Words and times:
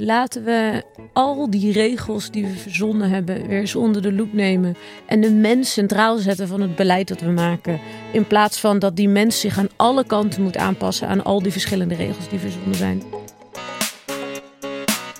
Laten 0.00 0.44
we 0.44 0.82
al 1.12 1.50
die 1.50 1.72
regels 1.72 2.30
die 2.30 2.46
we 2.46 2.56
verzonnen 2.56 3.10
hebben 3.10 3.46
weer 3.46 3.60
eens 3.60 3.74
onder 3.74 4.02
de 4.02 4.12
loep 4.12 4.32
nemen. 4.32 4.76
En 5.06 5.20
de 5.20 5.30
mens 5.30 5.72
centraal 5.72 6.16
zetten 6.16 6.48
van 6.48 6.60
het 6.60 6.76
beleid 6.76 7.08
dat 7.08 7.20
we 7.20 7.30
maken. 7.30 7.80
In 8.12 8.26
plaats 8.26 8.60
van 8.60 8.78
dat 8.78 8.96
die 8.96 9.08
mens 9.08 9.40
zich 9.40 9.58
aan 9.58 9.68
alle 9.76 10.04
kanten 10.06 10.42
moet 10.42 10.56
aanpassen 10.56 11.08
aan 11.08 11.24
al 11.24 11.42
die 11.42 11.52
verschillende 11.52 11.94
regels 11.94 12.28
die 12.28 12.38
verzonnen 12.38 12.74
zijn. 12.74 13.02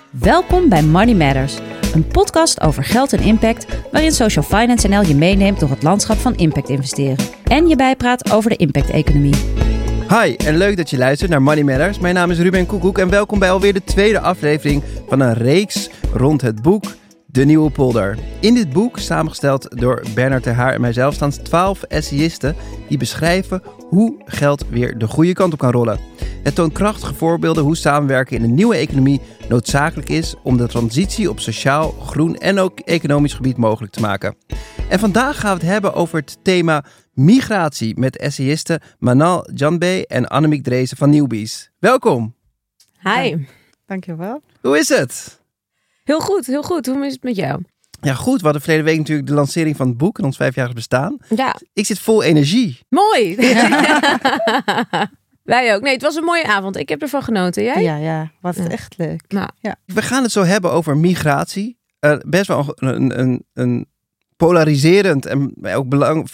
Welkom 0.09 0.69
bij 0.69 0.83
Money 0.83 1.15
Matters, 1.15 1.57
een 1.93 2.07
podcast 2.07 2.61
over 2.61 2.83
geld 2.83 3.13
en 3.13 3.23
impact, 3.23 3.65
waarin 3.91 4.11
Social 4.11 4.45
Finance 4.45 4.87
NL 4.87 5.05
je 5.05 5.15
meeneemt 5.15 5.59
door 5.59 5.69
het 5.69 5.83
landschap 5.83 6.17
van 6.17 6.35
impact 6.35 6.69
investeren 6.69 7.25
en 7.43 7.67
je 7.67 7.75
bijpraat 7.75 8.31
over 8.31 8.49
de 8.49 8.55
impact-economie. 8.55 9.35
Hi 10.09 10.35
en 10.35 10.57
leuk 10.57 10.77
dat 10.77 10.89
je 10.89 10.97
luistert 10.97 11.31
naar 11.31 11.41
Money 11.41 11.63
Matters. 11.63 11.99
Mijn 11.99 12.13
naam 12.13 12.31
is 12.31 12.39
Ruben 12.39 12.65
Koekoek 12.65 12.97
en 12.97 13.09
welkom 13.09 13.39
bij 13.39 13.51
alweer 13.51 13.73
de 13.73 13.83
tweede 13.83 14.19
aflevering 14.19 14.83
van 15.07 15.19
een 15.19 15.33
reeks 15.33 15.89
rond 16.13 16.41
het 16.41 16.61
boek 16.61 16.83
De 17.25 17.45
Nieuwe 17.45 17.71
Polder. 17.71 18.17
In 18.39 18.53
dit 18.53 18.73
boek, 18.73 18.99
samengesteld 18.99 19.79
door 19.79 20.03
Bernard 20.15 20.43
Ter 20.43 20.57
en 20.57 20.81
mijzelf, 20.81 21.13
staan 21.13 21.31
12 21.31 21.83
essayisten 21.83 22.55
die 22.87 22.97
beschrijven 22.97 23.61
hoe 23.89 24.21
geld 24.25 24.65
weer 24.69 24.97
de 24.97 25.07
goede 25.07 25.33
kant 25.33 25.53
op 25.53 25.59
kan 25.59 25.71
rollen. 25.71 25.99
Het 26.43 26.55
toont 26.55 26.73
krachtige 26.73 27.13
voorbeelden 27.13 27.63
hoe 27.63 27.77
samenwerken 27.77 28.37
in 28.37 28.43
een 28.43 28.55
nieuwe 28.55 28.75
economie 28.75 29.21
noodzakelijk 29.49 30.09
is 30.09 30.35
om 30.43 30.57
de 30.57 30.67
transitie 30.67 31.29
op 31.29 31.39
sociaal, 31.39 31.91
groen 31.91 32.35
en 32.35 32.59
ook 32.59 32.79
economisch 32.79 33.33
gebied 33.33 33.57
mogelijk 33.57 33.93
te 33.93 34.01
maken. 34.01 34.35
En 34.89 34.99
vandaag 34.99 35.39
gaan 35.39 35.57
we 35.57 35.61
het 35.61 35.71
hebben 35.71 35.93
over 35.93 36.19
het 36.19 36.37
thema 36.41 36.83
migratie 37.13 37.99
met 37.99 38.17
essayisten 38.17 38.81
Manal 38.99 39.49
Janbe 39.53 40.07
en 40.07 40.27
Annemiek 40.27 40.63
Dreesen 40.63 40.97
van 40.97 41.09
Newbies. 41.09 41.71
Welkom. 41.79 42.35
Hi. 43.03 43.35
Dankjewel. 43.85 44.41
Hoe 44.61 44.77
is 44.77 44.89
het? 44.89 45.41
Heel 46.03 46.19
goed, 46.19 46.45
heel 46.45 46.63
goed. 46.63 46.85
Hoe 46.85 47.05
is 47.05 47.13
het 47.13 47.23
met 47.23 47.35
jou? 47.35 47.61
Ja, 48.01 48.13
goed. 48.13 48.37
We 48.37 48.43
hadden 48.43 48.61
verleden 48.61 48.85
week 48.85 48.97
natuurlijk 48.97 49.27
de 49.27 49.33
lancering 49.33 49.75
van 49.75 49.87
het 49.87 49.97
boek 49.97 50.17
en 50.17 50.23
ons 50.25 50.37
vijfjarig 50.37 50.73
bestaan. 50.73 51.17
Ja. 51.35 51.55
Ik 51.73 51.85
zit 51.85 51.99
vol 51.99 52.23
energie. 52.23 52.79
Mooi. 52.89 53.35
Wij 55.43 55.75
ook. 55.75 55.81
Nee, 55.81 55.93
het 55.93 56.01
was 56.01 56.15
een 56.15 56.23
mooie 56.23 56.47
avond. 56.47 56.77
Ik 56.77 56.89
heb 56.89 57.01
ervan 57.01 57.23
genoten. 57.23 57.63
Jij? 57.63 57.83
Ja, 57.83 57.95
ja. 57.95 58.31
Was 58.41 58.55
Ja. 58.55 58.67
echt 58.67 58.97
leuk. 58.97 59.21
Nou, 59.27 59.49
We 59.85 60.01
gaan 60.01 60.23
het 60.23 60.31
zo 60.31 60.43
hebben 60.43 60.71
over 60.71 60.97
migratie. 60.97 61.77
Eh, 61.99 62.17
best 62.27 62.47
wel 62.47 62.65
een, 62.75 63.19
een, 63.19 63.45
een 63.53 63.87
polariserend 64.39 65.25
en 65.25 65.53
ook 65.75 65.89
belang, 65.89 66.29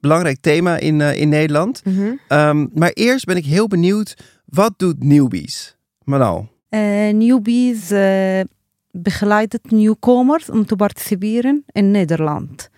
belangrijk 0.00 0.38
thema 0.40 0.76
in, 0.76 1.00
eh, 1.00 1.20
in 1.20 1.28
Nederland. 1.28 1.82
mhm. 1.84 2.14
Ehm, 2.28 2.66
maar 2.74 2.90
eerst 2.90 3.24
ben 3.24 3.36
ik 3.36 3.44
heel 3.44 3.68
benieuwd, 3.68 4.16
wat 4.44 4.72
doet 4.76 5.04
Newbies? 5.04 5.76
Manal. 6.04 6.48
Eh, 6.68 6.80
newbies 7.12 7.90
eh, 7.90 8.40
begeleidt 8.90 9.70
nieuwkomers 9.70 10.50
om 10.50 10.66
te 10.66 10.76
participeren 10.76 11.64
in 11.72 11.90
Nederland. 11.90 12.68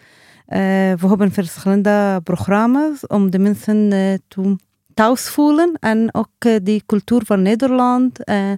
Eh, 0.47 0.59
we 1.01 1.07
hebben 1.09 1.33
verschillende 1.33 2.21
programma's 2.25 3.07
om 3.07 3.31
de 3.31 3.39
mensen 3.39 3.93
eh, 3.93 4.15
te 4.29 4.57
thuis 4.95 5.29
voelen 5.29 5.77
en 5.81 6.15
ook 6.15 6.29
eh, 6.39 6.57
die 6.63 6.83
cultuur 6.87 7.23
van 7.25 7.43
Nederland, 7.43 8.25
eh 8.25 8.53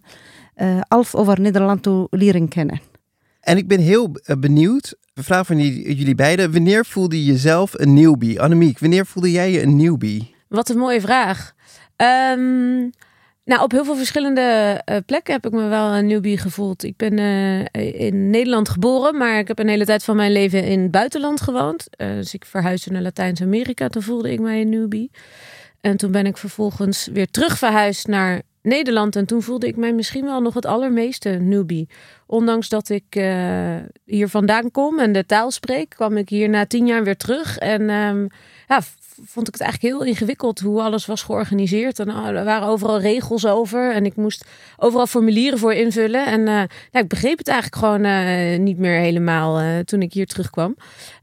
eh, 0.60 0.80
alles 0.88 1.14
over 1.14 1.40
Nederland 1.40 1.82
te 1.82 2.06
leren 2.10 2.48
kennen. 2.48 2.80
En 3.40 3.56
ik 3.56 3.68
ben 3.68 3.80
heel 3.80 4.10
eh, 4.22 4.36
benieuwd, 4.36 4.96
een 5.14 5.24
vraag 5.24 5.46
van 5.46 5.58
jullie, 5.58 6.14
beiden. 6.14 6.52
Wanneer 6.52 6.84
voelde 6.84 7.24
je 7.24 7.32
jezelf 7.32 7.78
een 7.78 7.94
newbie? 7.94 8.40
Annemiek, 8.40 8.78
wanneer 8.78 9.06
voelde 9.06 9.30
jij 9.30 9.50
je 9.50 9.62
een 9.62 9.76
newbie? 9.76 10.34
Wat 10.48 10.68
een 10.68 10.78
mooie 10.78 11.00
vraag. 11.00 11.52
Ehm, 11.96 12.78
nou, 13.44 13.62
op 13.62 13.70
heel 13.70 13.84
veel 13.84 13.96
verschillende 13.96 14.80
eh, 14.84 14.96
plekken 15.06 15.32
heb 15.32 15.46
ik 15.46 15.52
me 15.52 15.68
wel 15.68 15.94
een 15.94 16.06
newbie 16.06 16.38
gevoeld. 16.38 16.82
Ik 16.82 16.96
ben 16.96 17.18
eh, 17.18 18.00
in 18.00 18.30
Nederland 18.30 18.68
geboren, 18.68 19.16
maar 19.16 19.38
ik 19.38 19.48
heb 19.48 19.58
een 19.58 19.68
hele 19.68 19.84
tijd 19.84 20.04
van 20.04 20.16
mijn 20.16 20.32
leven 20.32 20.64
in 20.64 20.80
het 20.80 20.90
buitenland 20.90 21.40
gewoond. 21.40 21.96
Eh, 21.96 22.08
dus 22.08 22.34
ik 22.34 22.44
verhuisde 22.44 22.90
naar 22.90 23.02
Latijns-Amerika. 23.02 23.88
Toen 23.88 24.02
voelde 24.02 24.32
ik 24.32 24.40
mij 24.40 24.60
een 24.60 24.68
newbie. 24.68 25.10
En 25.80 25.96
toen 25.96 26.10
ben 26.10 26.26
ik 26.26 26.36
vervolgens 26.36 27.08
weer 27.12 27.30
terug 27.30 27.58
verhuisd 27.58 28.06
naar 28.06 28.42
Nederland. 28.62 29.16
En 29.16 29.26
toen 29.26 29.42
voelde 29.42 29.66
ik 29.66 29.76
mij 29.76 29.92
misschien 29.92 30.24
wel 30.24 30.40
nog 30.40 30.54
het 30.54 30.66
allermeeste 30.66 31.28
newbie. 31.28 31.88
Ondanks 32.26 32.68
dat 32.68 32.88
ik 32.88 33.04
eh, 33.08 33.76
hier 34.04 34.28
vandaan 34.28 34.70
kom 34.70 34.98
en 34.98 35.12
de 35.12 35.26
taal 35.26 35.50
spreek, 35.50 35.88
kwam 35.88 36.16
ik 36.16 36.28
hier 36.28 36.48
na 36.48 36.66
tien 36.66 36.86
jaar 36.86 37.04
weer 37.04 37.16
terug. 37.16 37.58
En 37.58 37.90
ehm, 37.90 38.26
ja, 38.68 38.80
vond 39.24 39.48
ik 39.48 39.52
het 39.52 39.62
eigenlijk 39.62 39.94
heel 39.94 40.04
ingewikkeld 40.04 40.60
hoe 40.60 40.82
alles 40.82 41.06
was 41.06 41.22
georganiseerd. 41.22 41.98
En 41.98 42.08
ah, 42.08 42.26
er 42.26 42.44
waren 42.44 42.68
overal 42.68 43.00
regels 43.00 43.46
over. 43.46 43.92
En 43.92 44.04
ik 44.04 44.16
moest 44.16 44.44
overal 44.76 45.06
formulieren 45.06 45.58
voor 45.58 45.72
invullen. 45.72 46.26
En 46.26 46.48
eh, 46.48 47.00
ik 47.00 47.08
begreep 47.08 47.38
het 47.38 47.48
eigenlijk 47.48 47.84
gewoon 47.84 48.04
eh, 48.04 48.58
niet 48.58 48.78
meer 48.78 48.98
helemaal 49.00 49.84
toen 49.84 50.02
ik 50.02 50.12
hier 50.12 50.26
terugkwam. 50.26 50.76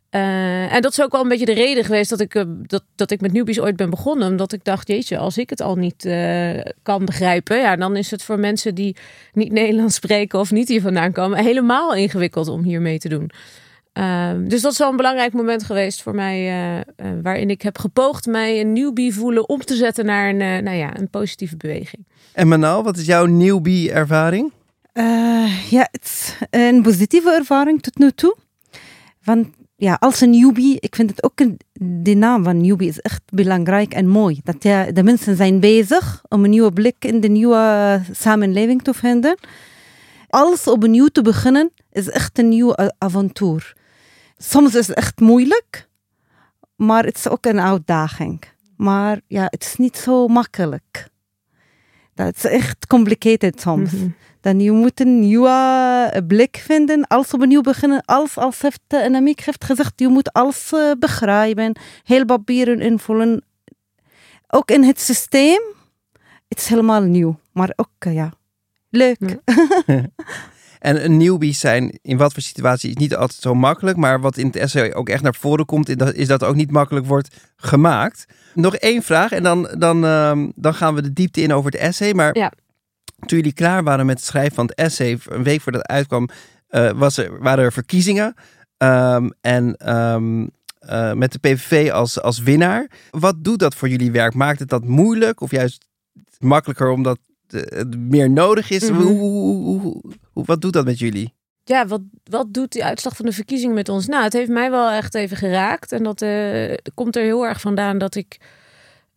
Eh, 0.09 0.73
en 0.73 0.81
dat 0.81 0.91
is 0.91 1.01
ook 1.01 1.11
wel 1.11 1.21
een 1.21 1.27
beetje 1.27 1.45
de 1.45 1.53
reden 1.53 1.83
geweest 1.83 2.09
dat 2.09 2.19
ik, 2.19 2.35
eh, 2.35 2.43
dat, 2.47 2.83
dat 2.95 3.11
ik 3.11 3.21
met 3.21 3.33
newbies 3.33 3.59
ooit 3.59 3.75
ben 3.75 3.89
begonnen. 3.89 4.27
Omdat 4.27 4.53
ik 4.53 4.63
dacht, 4.63 4.87
jeetje, 4.87 5.17
als 5.17 5.37
ik 5.37 5.49
het 5.49 5.61
al 5.61 5.75
niet 5.75 6.05
eh, 6.05 6.59
kan 6.83 7.05
begrijpen, 7.05 7.57
ja, 7.57 7.75
dan 7.75 7.95
is 7.95 8.11
het 8.11 8.23
voor 8.23 8.39
mensen 8.39 8.75
die 8.75 8.95
niet 9.33 9.51
Nederlands 9.51 9.95
spreken 9.95 10.39
of 10.39 10.51
niet 10.51 10.67
hier 10.67 10.81
vandaan 10.81 11.11
komen, 11.11 11.43
helemaal 11.43 11.95
ingewikkeld 11.95 12.47
om 12.47 12.63
hier 12.63 12.81
mee 12.81 12.99
te 12.99 13.09
doen. 13.09 13.31
Ehm, 13.93 14.47
dus 14.47 14.61
dat 14.61 14.71
is 14.71 14.77
wel 14.77 14.89
een 14.89 14.95
belangrijk 14.95 15.33
moment 15.33 15.63
geweest 15.63 16.01
voor 16.01 16.15
mij, 16.15 16.53
waarin 17.21 17.49
ik 17.49 17.61
heb 17.61 17.77
gepoogd 17.77 18.25
mij 18.25 18.59
een 18.59 18.73
newbie 18.73 19.13
voelen 19.13 19.49
om 19.49 19.59
te 19.59 19.75
zetten 19.75 20.05
naar 20.05 20.29
een, 20.29 20.41
eh, 20.41 20.63
nou 20.63 20.77
ja, 20.77 20.97
een 20.97 21.09
positieve 21.09 21.57
beweging. 21.57 22.05
En 22.33 22.47
Manal, 22.47 22.83
wat 22.83 22.97
is 22.97 23.05
jouw 23.05 23.25
newbie 23.25 23.91
ervaring? 23.91 24.51
Eh, 24.93 25.69
ja, 25.69 25.87
het 25.91 26.03
is 26.03 26.37
een 26.49 26.81
positieve 26.81 27.31
ervaring 27.31 27.81
tot 27.81 27.97
nu 27.97 28.11
toe. 28.11 28.35
Want 29.23 29.47
ja, 29.79 29.93
als 29.99 30.21
een 30.21 30.29
newbie, 30.29 30.77
ik 30.79 30.95
vind 30.95 31.09
het 31.09 31.23
ook 31.23 31.39
een, 31.39 31.59
de 32.03 32.13
naam 32.13 32.43
van 32.43 32.61
newbie 32.61 32.87
is 32.87 32.99
echt 32.99 33.21
belangrijk 33.33 33.93
en 33.93 34.07
mooi. 34.07 34.39
Dat 34.43 34.63
ja, 34.63 34.91
de 34.91 35.03
mensen 35.03 35.35
zijn 35.35 35.59
bezig 35.59 36.21
om 36.29 36.43
een 36.43 36.49
nieuwe 36.49 36.71
blik 36.71 36.95
in 36.99 37.19
de 37.21 37.27
nieuwe 37.27 38.01
samenleving 38.11 38.81
te 38.81 38.93
vinden. 38.93 39.37
Alles 40.29 40.67
opnieuw 40.67 41.07
te 41.07 41.21
beginnen 41.21 41.71
is 41.91 42.09
echt 42.09 42.39
een 42.39 42.49
nieuw 42.49 42.79
a- 42.79 42.93
avontuur. 42.97 43.75
Soms 44.37 44.75
is 44.75 44.87
het 44.87 44.95
echt 44.97 45.19
moeilijk, 45.19 45.87
maar 46.75 47.03
het 47.05 47.17
is 47.17 47.27
ook 47.27 47.45
een 47.45 47.59
uitdaging. 47.59 48.43
Maar 48.77 49.21
ja, 49.27 49.43
het 49.49 49.63
is 49.63 49.75
niet 49.75 49.97
zo 49.97 50.27
makkelijk. 50.27 51.07
Dat 52.13 52.35
is 52.35 52.43
echt 52.43 52.87
complicated 52.87 53.61
soms. 53.61 53.91
Mhm. 53.91 54.07
Dan 54.47 54.59
je 54.59 54.71
moet 54.71 54.99
een 54.99 55.19
nieuwe 55.19 55.49
eh, 56.11 56.21
blik 56.27 56.61
vinden, 56.65 57.07
alles 57.07 57.33
opnieuw 57.33 57.61
beginnen. 57.61 58.01
Alles 58.05 58.37
als 58.37 58.61
heeft 58.61 58.79
uh, 58.89 59.03
Annemiek 59.03 59.39
heeft 59.41 59.63
gezegd, 59.63 59.91
je 59.95 60.07
moet 60.07 60.33
alles 60.33 60.71
eh, 60.73 60.91
begrijpen, 60.99 61.75
heel 62.03 62.25
papieren 62.25 62.79
invullen. 62.81 63.43
Ook 64.47 64.71
in 64.71 64.83
het 64.83 64.99
systeem, 65.01 65.61
het 66.47 66.57
is 66.57 66.67
helemaal 66.67 67.01
nieuw. 67.01 67.39
Maar 67.51 67.73
ook, 67.75 67.89
eh, 67.99 68.13
ja, 68.13 68.33
leuk. 68.89 69.17
Ja. 69.19 69.37
En 70.79 71.03
een 71.05 71.17
newbie 71.17 71.53
zijn 71.53 71.99
in 72.01 72.17
wat 72.17 72.33
voor 72.33 72.41
situatie 72.41 72.89
is 72.89 72.95
niet 72.95 73.15
altijd 73.15 73.41
zo 73.41 73.53
makkelijk. 73.55 73.97
Maar 73.97 74.19
wat 74.21 74.37
in 74.37 74.45
het 74.45 74.55
essay 74.55 74.93
ook 74.93 75.09
echt 75.09 75.23
naar 75.23 75.35
voren 75.35 75.65
komt, 75.65 75.89
is 75.89 75.95
dat- 75.95 76.13
is 76.13 76.27
dat 76.27 76.43
ook 76.43 76.55
niet 76.55 76.71
makkelijk 76.71 77.05
wordt 77.05 77.35
gemaakt. 77.55 78.25
Nog 78.53 78.75
één 78.75 79.01
vraag 79.03 79.31
en 79.31 79.43
dan, 79.43 79.69
dan, 79.77 80.05
ehm, 80.05 80.49
dan 80.55 80.73
gaan 80.73 80.95
we 80.95 81.01
de 81.01 81.13
diepte 81.13 81.41
in 81.41 81.53
over 81.53 81.71
het 81.71 81.79
essay. 81.79 82.13
Maar 82.13 82.37
Ja. 82.37 82.51
Toen 83.27 83.37
jullie 83.37 83.53
klaar 83.53 83.83
waren 83.83 84.05
met 84.05 84.17
het 84.17 84.25
schrijven 84.25 84.55
van 84.55 84.65
het 84.65 84.75
essay, 84.75 85.17
een 85.25 85.43
week 85.43 85.61
voordat 85.61 85.81
het 85.81 85.91
uitkwam, 85.91 86.29
eh, 86.67 86.91
was 86.91 87.17
er, 87.17 87.39
waren 87.41 87.63
er 87.63 87.71
verkiezingen. 87.71 88.33
Ehm, 88.77 89.29
en 89.41 89.75
ehm, 89.75 90.47
eh, 90.79 91.13
met 91.13 91.31
de 91.31 91.39
PVV 91.39 91.91
als, 91.91 92.21
als 92.21 92.39
winnaar. 92.39 92.89
Wat 93.09 93.43
doet 93.43 93.59
dat 93.59 93.75
voor 93.75 93.89
jullie 93.89 94.11
werk? 94.11 94.33
Maakt 94.33 94.59
het 94.59 94.69
dat 94.69 94.83
moeilijk 94.83 95.41
of 95.41 95.51
juist 95.51 95.85
makkelijker 96.39 96.89
omdat 96.89 97.19
eh, 97.47 97.61
het 97.61 97.97
meer 97.97 98.29
nodig 98.29 98.69
is? 98.69 98.89
Mhm. 98.89 99.01
hoe, 99.01 99.17
hoe, 99.17 100.01
hoe, 100.33 100.45
wat 100.45 100.61
doet 100.61 100.73
dat 100.73 100.85
met 100.85 100.99
jullie? 100.99 101.35
Ja, 101.63 101.87
wat, 101.87 102.01
wat 102.23 102.53
doet 102.53 102.71
die 102.71 102.85
uitslag 102.85 103.15
van 103.15 103.25
de 103.25 103.31
verkiezingen 103.31 103.75
met 103.75 103.89
ons? 103.89 104.07
Nou, 104.07 104.23
het 104.23 104.33
heeft 104.33 104.49
mij 104.49 104.71
wel 104.71 104.89
echt 104.89 105.15
even 105.15 105.37
geraakt. 105.37 105.91
En 105.91 106.03
dat 106.03 106.25
komt 106.93 107.15
er 107.15 107.23
heel 107.23 107.45
erg 107.45 107.61
vandaan 107.61 107.97
dat 107.97 108.15
ik 108.15 108.37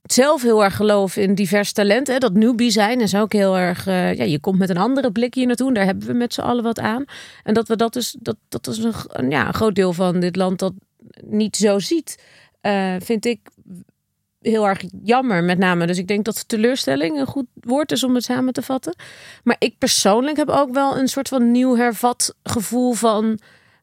zelf 0.03 0.43
heel 0.43 0.65
erg 0.65 0.77
geloof 0.77 1.17
in 1.17 1.35
divers 1.35 1.73
talent. 1.73 2.07
Hè? 2.07 2.19
Dat 2.19 2.33
newbie 2.33 2.71
zijn 2.71 3.01
is 3.01 3.15
ook 3.15 3.33
heel 3.33 3.57
erg... 3.57 3.87
eh, 3.87 4.15
ja, 4.15 4.25
je 4.25 4.41
komt 4.41 4.59
met 4.59 4.71
een 4.71 4.77
andere 4.77 5.13
blik 5.13 5.35
hier 5.35 5.47
naartoe. 5.47 5.75
Daar 5.75 5.85
hebben 5.85 6.07
we 6.07 6.13
met 6.13 6.35
z'n 6.35 6.41
allen 6.41 6.63
wat 6.63 6.79
aan. 6.79 7.05
En 7.45 7.55
dat 7.55 7.69
we 7.69 7.77
dat 7.77 7.93
dus... 7.93 8.17
Dat, 8.19 8.37
dat 8.49 8.67
is 8.67 8.79
een, 8.79 9.31
ja, 9.31 9.47
een 9.47 9.55
groot 9.55 9.75
deel 9.75 9.93
van 9.93 10.21
dit 10.21 10.37
land 10.37 10.59
dat 10.59 10.73
niet 11.25 11.57
zo 11.57 11.79
ziet. 11.79 12.23
eh, 12.61 12.95
vind 12.99 13.25
ik 13.25 13.41
heel 14.41 14.69
erg 14.69 14.83
jammer 15.03 15.45
met 15.45 15.59
name. 15.59 15.87
Dus 15.87 15.99
ik 15.99 16.07
denk 16.07 16.25
dat 16.25 16.49
teleurstelling 16.49 17.19
een 17.19 17.27
goed 17.27 17.47
woord 17.55 17.93
is 17.93 18.05
om 18.05 18.15
het 18.15 18.25
samen 18.25 18.53
te 18.53 18.63
vatten. 18.63 18.95
Maar 19.43 19.57
ik 19.59 19.79
persoonlijk 19.79 20.37
heb 20.37 20.49
ook 20.49 20.73
wel 20.73 20.99
een 20.99 21.09
soort 21.09 21.29
van 21.29 21.51
nieuw 21.51 21.77
hervat 21.77 22.35
gevoel 22.43 22.93
van, 22.93 23.39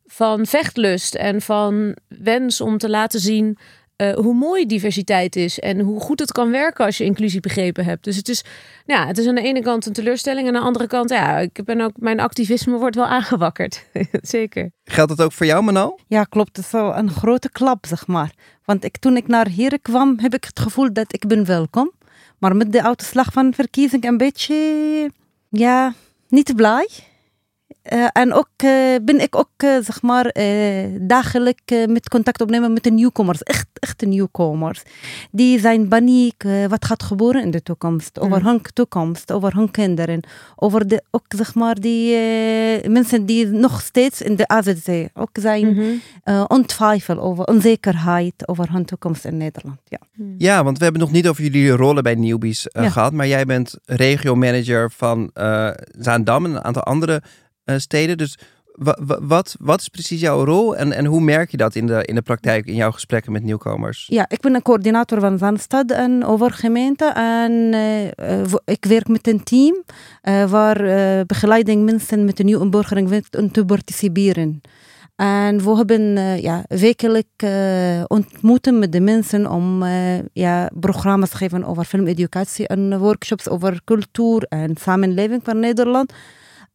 van 0.05 0.45
vechtlust 0.45 1.15
en 1.15 1.41
van 1.41 1.95
wens 2.07 2.61
om 2.61 2.77
te 2.77 2.89
laten 2.89 3.19
zien 3.19 3.57
eh, 3.97 4.13
hoe 4.13 4.33
mooi 4.33 4.65
diversiteit 4.65 5.35
is 5.35 5.59
en 5.59 5.79
hoe 5.79 5.99
goed 5.99 6.19
het 6.19 6.31
kan 6.31 6.51
werken 6.51 6.85
als 6.85 6.97
je 6.97 7.03
inclusie 7.03 7.39
begrepen 7.39 7.85
hebt. 7.85 8.03
Dus 8.03 8.15
het 8.15 8.29
is, 8.29 8.43
ja, 8.85 9.07
het 9.07 9.17
is 9.17 9.27
aan 9.27 9.35
de 9.35 9.41
ene 9.41 9.61
kant 9.61 9.85
een 9.85 9.93
teleurstelling 9.93 10.47
en 10.47 10.55
aan 10.55 10.61
de 10.61 10.67
andere 10.67 10.87
kant, 10.87 11.09
ja, 11.09 11.37
ik 11.37 11.63
ben 11.65 11.81
ook, 11.81 11.91
mijn 11.95 12.19
activisme 12.19 12.77
wordt 12.77 12.95
wel 12.95 13.05
aangewakkerd. 13.05 13.85
Zeker. 14.21 14.71
Geldt 14.83 15.17
dat 15.17 15.25
ook 15.25 15.31
voor 15.31 15.45
jou, 15.45 15.63
Manal? 15.63 15.99
Ja, 16.07 16.23
klopt. 16.23 16.57
Het 16.57 16.65
is 16.65 16.71
wel 16.71 16.97
een 16.97 17.09
grote 17.09 17.51
klap, 17.51 17.85
zeg 17.85 18.07
maar. 18.07 18.31
Want 18.65 18.83
ik, 18.83 18.97
toen 18.97 19.17
ik 19.17 19.27
naar 19.27 19.47
hier 19.47 19.81
kwam, 19.81 20.19
heb 20.19 20.33
ik 20.33 20.43
het 20.43 20.59
gevoel 20.59 20.93
dat 20.93 21.13
ik 21.13 21.27
ben 21.27 21.45
welkom. 21.45 21.91
Maar 22.37 22.55
met 22.55 22.71
de 22.71 22.83
uitslag 22.83 23.31
van 23.31 23.53
verkiezing 23.53 24.03
een 24.03 24.17
beetje, 24.17 24.55
ja, 25.49 25.93
niet 26.27 26.55
blij. 26.55 26.89
Uh, 27.93 28.07
en 28.13 28.33
ook 28.33 28.49
uh, 28.63 28.95
ben 29.01 29.21
ik 29.21 29.35
ook, 29.35 29.63
uh, 29.63 29.77
zeg 29.81 30.01
maar, 30.01 30.35
dagelijks 30.99 31.73
met 31.87 32.09
contact 32.09 32.41
opnemen 32.41 32.73
met 32.73 32.83
de 32.83 32.91
nieuwkomers. 32.91 33.43
Echt, 33.43 33.67
echte 33.73 34.05
nieuwkomers. 34.05 34.83
Die 35.31 35.59
zijn 35.59 35.87
paniek. 35.87 36.43
wat 36.67 36.85
gaat 36.85 37.03
gebeuren 37.03 37.41
in 37.41 37.51
de 37.51 37.63
toekomst? 37.63 38.19
Over 38.19 38.43
hun 38.43 38.61
toekomst, 38.73 39.31
over 39.31 39.55
hun 39.55 39.71
kinderen. 39.71 40.19
Over 40.55 40.87
de, 40.87 41.03
ook, 41.11 41.25
zeg 41.27 41.55
maar, 41.55 41.75
die 41.75 42.17
mensen 42.89 43.25
die 43.25 43.45
nog 43.45 43.81
steeds 43.81 44.21
in 44.21 44.35
de 44.35 44.47
AZC 44.47 45.07
ook 45.13 45.29
zijn 45.33 45.67
mm 45.67 45.99
-hmm. 46.23 46.45
ontwijfel 46.47 47.19
over 47.19 47.45
onzekerheid 47.45 48.47
over 48.47 48.71
hun 48.71 48.85
toekomst 48.85 49.25
in 49.25 49.37
Nederland. 49.37 49.79
Ja. 49.85 49.99
ja, 50.37 50.63
want 50.63 50.77
we 50.77 50.83
hebben 50.83 51.01
nog 51.01 51.11
niet 51.11 51.27
over 51.27 51.43
jullie 51.43 51.71
rollen 51.71 52.03
bij 52.03 52.15
Newbies 52.15 52.67
ja. 52.69 52.89
gehad. 52.89 53.13
Maar 53.13 53.27
jij 53.27 53.45
bent 53.45 53.77
regio-manager 53.85 54.91
van 54.91 55.31
Zaandam 55.99 56.45
en 56.45 56.51
een 56.51 56.63
aantal 56.63 56.83
andere 56.83 57.21
steden. 57.75 58.17
Dus 58.17 58.37
wat, 59.19 59.55
wat 59.59 59.79
is 59.79 59.87
precies 59.87 60.21
jouw 60.21 60.45
rol 60.45 60.75
en, 60.75 60.91
en 60.91 61.05
hoe 61.05 61.21
merk 61.21 61.51
je 61.51 61.57
dat 61.57 61.75
in 61.75 61.87
de, 61.87 62.05
in 62.05 62.15
de 62.15 62.21
praktijk 62.21 62.65
in 62.65 62.75
jouw 62.75 62.91
gesprekken 62.91 63.31
met 63.31 63.43
nieuwkomers? 63.43 64.05
Ja, 64.09 64.25
ik 64.29 64.39
ben 64.39 64.55
een 64.55 64.61
coördinator 64.61 65.19
van 65.19 65.37
Zandstad 65.37 65.91
en 65.91 66.25
overgemeente. 66.25 67.05
En 67.05 67.51
uh, 67.51 68.53
ik 68.65 68.85
werk 68.85 69.07
met 69.07 69.27
een 69.27 69.43
team 69.43 69.83
waar 70.49 70.77
begeleiding 71.25 71.85
mensen 71.85 72.25
met 72.25 72.39
een 72.39 72.45
nieuwe 72.45 72.63
inburgering 72.63 73.23
te 73.51 73.65
participeren. 73.65 74.61
En 75.15 75.63
we 75.63 75.75
hebben 75.75 76.15
ja, 76.41 76.63
wekelijk 76.67 77.43
ontmoeten 78.07 78.79
met 78.79 78.91
de 78.91 78.99
mensen 78.99 79.51
om 79.51 79.83
ja, 80.33 80.69
programma's 80.79 81.29
te 81.29 81.37
geven 81.37 81.63
over 81.63 81.83
filmeducatie 81.83 82.67
en 82.67 82.97
workshops 82.99 83.49
over 83.49 83.81
cultuur 83.85 84.43
en 84.43 84.75
samenleving 84.79 85.41
van 85.43 85.59
Nederland. 85.59 86.13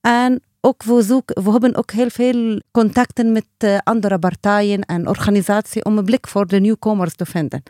En 0.00 0.42
ook 0.64 0.82
we, 0.82 1.02
zoeken, 1.02 1.44
we 1.44 1.50
hebben 1.50 1.76
ook 1.76 1.90
heel 1.90 2.10
veel 2.10 2.60
contacten 2.70 3.32
met 3.32 3.46
uh, 3.64 3.78
andere 3.82 4.18
partijen 4.18 4.80
en 4.80 5.08
organisaties 5.08 5.82
om 5.82 5.98
een 5.98 6.04
blik 6.04 6.26
voor 6.26 6.46
de 6.46 6.60
nieuwkomers 6.60 7.14
te 7.14 7.26
vinden. 7.26 7.62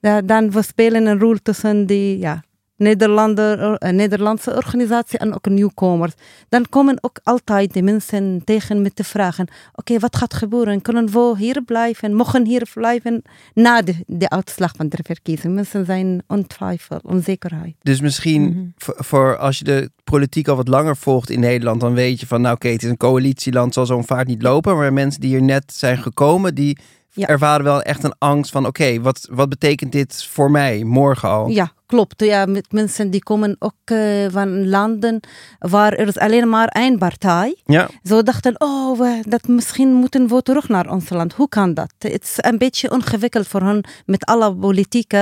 Da 0.00 0.20
dan 0.20 0.50
we 0.50 0.62
spelen 0.62 1.06
een 1.06 1.18
rol 1.18 1.36
tussen 1.42 1.86
die 1.86 2.18
ja, 2.18 2.42
Nederlander, 2.78 3.76
een 3.78 3.96
Nederlandse 3.96 4.54
organisatie 4.54 5.18
en 5.18 5.34
ook 5.34 5.48
nieuwkomers. 5.48 6.12
Dan 6.48 6.66
komen 6.68 6.98
ook 7.00 7.20
altijd 7.22 7.74
de 7.74 7.82
mensen 7.82 8.42
tegen 8.44 8.82
met 8.82 8.96
de 8.96 9.04
vragen: 9.04 9.48
oké, 9.74 9.98
wat 9.98 10.16
gaat 10.16 10.34
gebeuren? 10.34 10.82
Kunnen 10.82 11.10
we 11.10 11.34
hier 11.38 11.62
blijven? 11.62 12.14
Mogen 12.14 12.46
hier 12.46 12.68
blijven 12.74 13.22
na 13.54 13.82
de, 13.82 13.94
de 14.06 14.28
uitslag 14.28 14.72
van 14.76 14.88
de 14.88 14.98
verkiezingen? 15.02 15.54
Mensen 15.54 15.84
zijn 15.84 16.22
ontwijfeld, 16.26 17.02
onzekerheid. 17.02 17.74
Dus 17.82 18.00
misschien 18.00 18.42
mm 18.42 18.52
-hmm. 18.52 18.72
voor 18.76 19.36
als 19.36 19.58
je 19.58 19.64
de 19.64 19.90
politiek 20.04 20.48
al 20.48 20.56
wat 20.56 20.68
langer 20.68 20.96
volgt 20.96 21.30
in 21.30 21.40
Nederland, 21.40 21.80
dan 21.80 21.94
weet 21.94 22.20
je 22.20 22.26
van: 22.26 22.40
nou, 22.40 22.54
oké, 22.54 22.68
het 22.68 22.82
is 22.82 22.90
een 22.90 22.96
coalitieland, 22.96 23.74
zal 23.74 23.86
zo'n 23.86 24.06
vaart 24.06 24.26
niet 24.26 24.42
lopen. 24.42 24.76
Maar 24.76 24.92
mensen 24.92 25.20
die 25.20 25.30
hier 25.30 25.42
net 25.42 25.72
zijn 25.72 25.98
gekomen, 25.98 26.54
die 26.54 26.78
ja. 27.18 27.26
ervaren 27.26 27.64
wel 27.64 27.82
echt 27.82 28.04
een 28.04 28.14
angst 28.18 28.50
van: 28.50 28.66
oké, 28.66 29.00
wat, 29.00 29.28
wat 29.30 29.48
betekent 29.48 29.92
dit 29.92 30.24
voor 30.24 30.50
mij 30.50 30.84
morgen 30.84 31.28
al? 31.28 31.48
Ja, 31.48 31.72
klopt. 31.86 32.24
Ja, 32.24 32.46
met 32.46 32.72
mensen 32.72 33.10
die 33.10 33.22
komen 33.22 33.56
ook 33.58 33.90
uh, 33.92 34.26
van 34.30 34.68
landen 34.68 35.20
waar 35.58 35.92
er 35.92 36.06
is 36.06 36.18
alleen 36.18 36.48
maar 36.48 36.68
één 36.68 36.98
partij. 36.98 37.56
Ja. 37.64 37.88
Zo 38.02 38.22
dachten, 38.22 38.54
oh, 38.60 38.98
we, 38.98 39.22
dat 39.28 39.48
misschien 39.48 39.92
moeten 39.92 40.28
we 40.28 40.42
terug 40.42 40.68
naar 40.68 40.90
ons 40.90 41.08
land. 41.08 41.32
Hoe 41.32 41.48
kan 41.48 41.74
dat? 41.74 41.92
Het 41.98 42.22
is 42.22 42.34
een 42.36 42.58
beetje 42.58 42.90
ingewikkeld 42.90 43.46
voor 43.46 43.62
hen 43.62 43.84
met 44.06 44.24
alle 44.24 44.54
politieke 44.54 45.16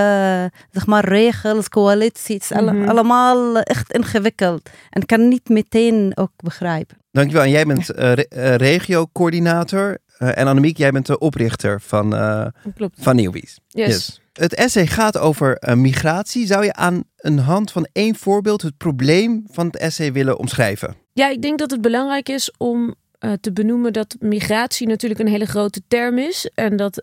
zeg 0.71 0.87
maar, 0.87 1.05
regels, 1.05 1.69
coalities. 1.69 2.51
Mm 2.51 2.69
-hmm. 2.69 2.89
allemaal 2.89 3.59
echt 3.59 3.93
ingewikkeld. 3.93 4.71
En 4.91 5.07
kan 5.07 5.29
niet 5.29 5.49
meteen 5.49 6.13
ook 6.15 6.33
begrijpen. 6.37 6.97
Dankjewel. 7.11 7.45
En 7.45 7.51
jij 7.51 7.65
bent 7.65 7.99
uh, 7.99 8.13
regio-coördinator. 8.57 9.99
Uh, 10.19 10.39
en 10.39 10.47
Annemiek, 10.47 10.77
jij 10.77 10.91
bent 10.91 11.07
de 11.07 11.19
oprichter 11.19 11.81
van, 11.81 12.15
uh, 12.15 12.47
van 12.93 13.17
Nieuwbies. 13.17 13.59
Yes. 13.69 13.87
yes. 13.87 14.21
Het 14.33 14.55
essay 14.55 14.87
gaat 14.87 15.19
over 15.19 15.63
uh, 15.69 15.75
migratie. 15.75 16.47
Zou 16.47 16.65
je 16.65 16.73
aan 16.73 17.05
een 17.17 17.39
hand 17.39 17.71
van 17.71 17.89
één 17.93 18.15
voorbeeld 18.15 18.63
het 18.63 18.77
probleem 18.77 19.45
van 19.51 19.67
het 19.67 19.77
essay 19.77 20.13
willen 20.13 20.39
omschrijven? 20.39 20.97
Ja, 21.13 21.29
ik 21.29 21.43
denk 21.43 21.59
dat 21.59 21.71
het 21.71 21.81
belangrijk 21.81 22.29
is 22.29 22.51
om 22.57 22.95
te 23.41 23.53
benoemen 23.53 23.93
dat 23.93 24.17
migratie 24.21 24.87
natuurlijk 24.87 25.21
een 25.21 25.29
hele 25.29 25.47
grote 25.47 25.83
term 25.89 26.19
is. 26.19 26.51
En 26.55 26.77
dat 26.77 27.03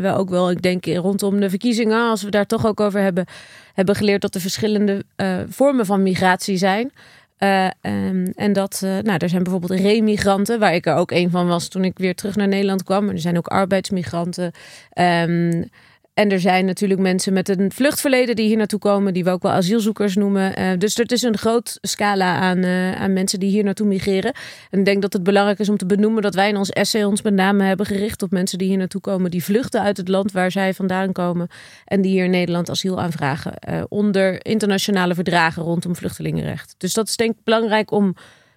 we 0.00 0.14
ook 0.16 0.30
wel, 0.30 0.50
ik 0.50 0.62
denk 0.62 0.86
rondom 0.86 1.40
de 1.40 1.50
verkiezingen, 1.50 2.08
als 2.08 2.22
we 2.22 2.30
daar 2.30 2.46
toch 2.46 2.66
ook 2.66 2.80
over 2.80 3.00
hebben, 3.00 3.26
hebben 3.74 3.94
geleerd 3.94 4.20
dat 4.20 4.34
er 4.34 4.40
verschillende 4.40 5.04
vormen 5.48 5.86
van 5.86 6.02
migratie 6.02 6.56
zijn. 6.56 6.92
Uh, 7.38 7.68
um, 7.82 8.24
en 8.34 8.52
dat, 8.52 8.80
uh, 8.84 8.98
nou, 8.98 9.18
er 9.18 9.28
zijn 9.28 9.42
bijvoorbeeld 9.42 9.80
remigranten, 9.80 10.58
waar 10.58 10.74
ik 10.74 10.86
er 10.86 10.94
ook 10.94 11.10
een 11.10 11.30
van 11.30 11.46
was 11.46 11.68
toen 11.68 11.84
ik 11.84 11.98
weer 11.98 12.14
terug 12.14 12.36
naar 12.36 12.48
Nederland 12.48 12.82
kwam. 12.82 13.04
Maar 13.04 13.14
er 13.14 13.20
zijn 13.20 13.36
ook 13.36 13.46
arbeidsmigranten. 13.46 14.52
Um, 14.98 15.70
en 16.14 16.30
er 16.30 16.40
zijn 16.40 16.64
natuurlijk 16.64 17.00
mensen 17.00 17.32
met 17.32 17.48
een 17.48 17.72
vluchtverleden 17.72 18.36
die 18.36 18.46
hier 18.46 18.56
naartoe 18.56 18.78
komen, 18.78 19.14
die 19.14 19.24
we 19.24 19.30
ook 19.30 19.42
wel 19.42 19.52
asielzoekers 19.52 20.14
noemen. 20.14 20.60
Uh, 20.60 20.78
dus 20.78 20.98
er 20.98 21.12
is 21.12 21.22
een 21.22 21.38
groot 21.38 21.78
scala 21.80 22.36
aan, 22.38 22.58
uh, 22.64 23.00
aan 23.00 23.12
mensen 23.12 23.40
die 23.40 23.50
hier 23.50 23.64
naartoe 23.64 23.86
migreren. 23.86 24.32
En 24.70 24.78
ik 24.78 24.84
denk 24.84 25.02
dat 25.02 25.12
het 25.12 25.22
belangrijk 25.22 25.58
is 25.58 25.68
om 25.68 25.76
te 25.76 25.86
benoemen 25.86 26.22
dat 26.22 26.34
wij 26.34 26.48
in 26.48 26.56
ons 26.56 26.70
essay 26.70 27.04
ons 27.04 27.22
met 27.22 27.34
name 27.34 27.64
hebben 27.64 27.86
gericht 27.86 28.22
op 28.22 28.30
mensen 28.30 28.58
die 28.58 28.68
hier 28.68 28.76
naartoe 28.76 29.00
komen, 29.00 29.30
die 29.30 29.44
vluchten 29.44 29.80
uit 29.80 29.96
het 29.96 30.08
land 30.08 30.32
waar 30.32 30.50
zij 30.50 30.74
vandaan 30.74 31.12
komen 31.12 31.48
en 31.84 32.00
die 32.00 32.12
hier 32.12 32.24
in 32.24 32.30
Nederland 32.30 32.70
asiel 32.70 33.00
aanvragen. 33.00 33.52
Uh, 33.68 33.82
onder 33.88 34.46
internationale 34.46 35.14
verdragen 35.14 35.62
rondom 35.62 35.96
vluchtelingenrecht. 35.96 36.74
Dus 36.78 36.92
dat 36.92 37.08
is 37.08 37.16
denk 37.16 37.30
ik 37.30 37.44
belangrijk 37.44 37.90
om 37.90 38.14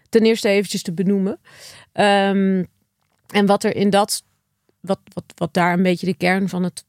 ten 0.10 0.22
eerste 0.22 0.50
eventjes 0.50 0.81
te 0.81 0.94
benoemen. 0.94 1.40
Um, 1.94 2.68
en 3.28 3.46
wat 3.46 3.63
er 3.63 3.75
in 3.75 3.90
dat, 3.90 4.24
wat, 4.80 5.00
wat, 5.13 5.24
wat 5.36 5.54
daar 5.54 5.74
een 5.74 5.84
beetje 5.84 6.06
de 6.06 6.18
kern 6.18 6.50
van 6.50 6.63
het 6.63 6.84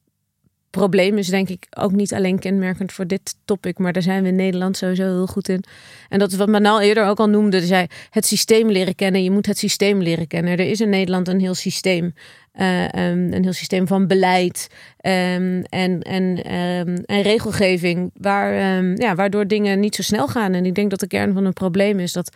probleem 0.77 1.17
is 1.17 1.27
denk 1.27 1.49
ik 1.49 1.67
ook 1.77 1.91
niet 1.91 2.13
alleen 2.13 2.39
kenmerkend 2.39 2.91
voor 2.91 3.07
dit 3.07 3.35
topic, 3.45 3.77
maar 3.77 3.93
daar 3.93 4.01
zijn 4.01 4.23
we 4.23 4.27
in 4.27 4.35
Nederland 4.35 4.77
sowieso 4.77 5.03
heel 5.03 5.27
goed 5.27 5.49
in. 5.49 5.63
En 6.09 6.19
dat 6.19 6.31
is 6.31 6.37
wat 6.37 6.47
Manal 6.47 6.81
eerder 6.81 7.05
ook 7.05 7.19
al 7.19 7.29
noemde. 7.29 7.65
zei 7.65 7.85
het 8.09 8.25
systeem 8.25 8.69
leren 8.69 8.95
kennen. 8.95 9.23
Je 9.23 9.31
moet 9.31 9.45
het 9.45 9.57
systeem 9.57 10.01
leren 10.01 10.27
kennen. 10.27 10.51
Er 10.51 10.69
is 10.69 10.81
in 10.81 10.89
Nederland 10.89 11.27
een 11.27 11.39
heel 11.39 11.55
systeem. 11.55 12.13
Uh, 12.59 12.83
um, 12.83 13.33
een 13.33 13.43
heel 13.43 13.53
systeem 13.53 13.87
van 13.87 14.07
beleid 14.07 14.67
um, 15.01 15.63
en, 15.63 16.01
en, 16.01 16.53
um, 16.53 16.95
en 17.05 17.21
regelgeving, 17.21 18.11
waar, 18.13 18.53
ja, 18.95 19.15
waardoor 19.15 19.47
dingen 19.47 19.79
niet 19.79 19.95
zo 19.95 20.01
snel 20.01 20.27
gaan. 20.27 20.53
En 20.53 20.65
ik 20.65 20.75
denk 20.75 20.89
dat 20.89 20.99
de 20.99 21.07
kern 21.07 21.33
van 21.33 21.45
het 21.45 21.53
probleem 21.53 21.99
is 21.99 22.13
dat, 22.13 22.35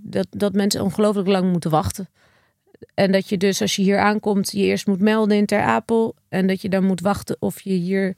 dat, 0.00 0.26
dat 0.30 0.52
mensen 0.52 0.82
ongelooflijk 0.82 1.28
lang 1.28 1.50
moeten 1.52 1.70
wachten. 1.70 2.08
En 2.94 3.12
dat 3.12 3.28
je 3.28 3.36
dus 3.36 3.60
als 3.60 3.76
je 3.76 3.82
hier 3.82 3.98
aankomt, 3.98 4.50
je 4.50 4.62
eerst 4.62 4.86
moet 4.86 5.00
melden 5.00 5.36
in 5.36 5.46
Ter 5.46 5.62
Apel. 5.62 6.14
En 6.28 6.46
dat 6.46 6.62
je 6.62 6.68
dan 6.68 6.84
moet 6.84 7.00
wachten 7.00 7.36
of 7.38 7.60
je 7.60 7.72
hier 7.72 8.16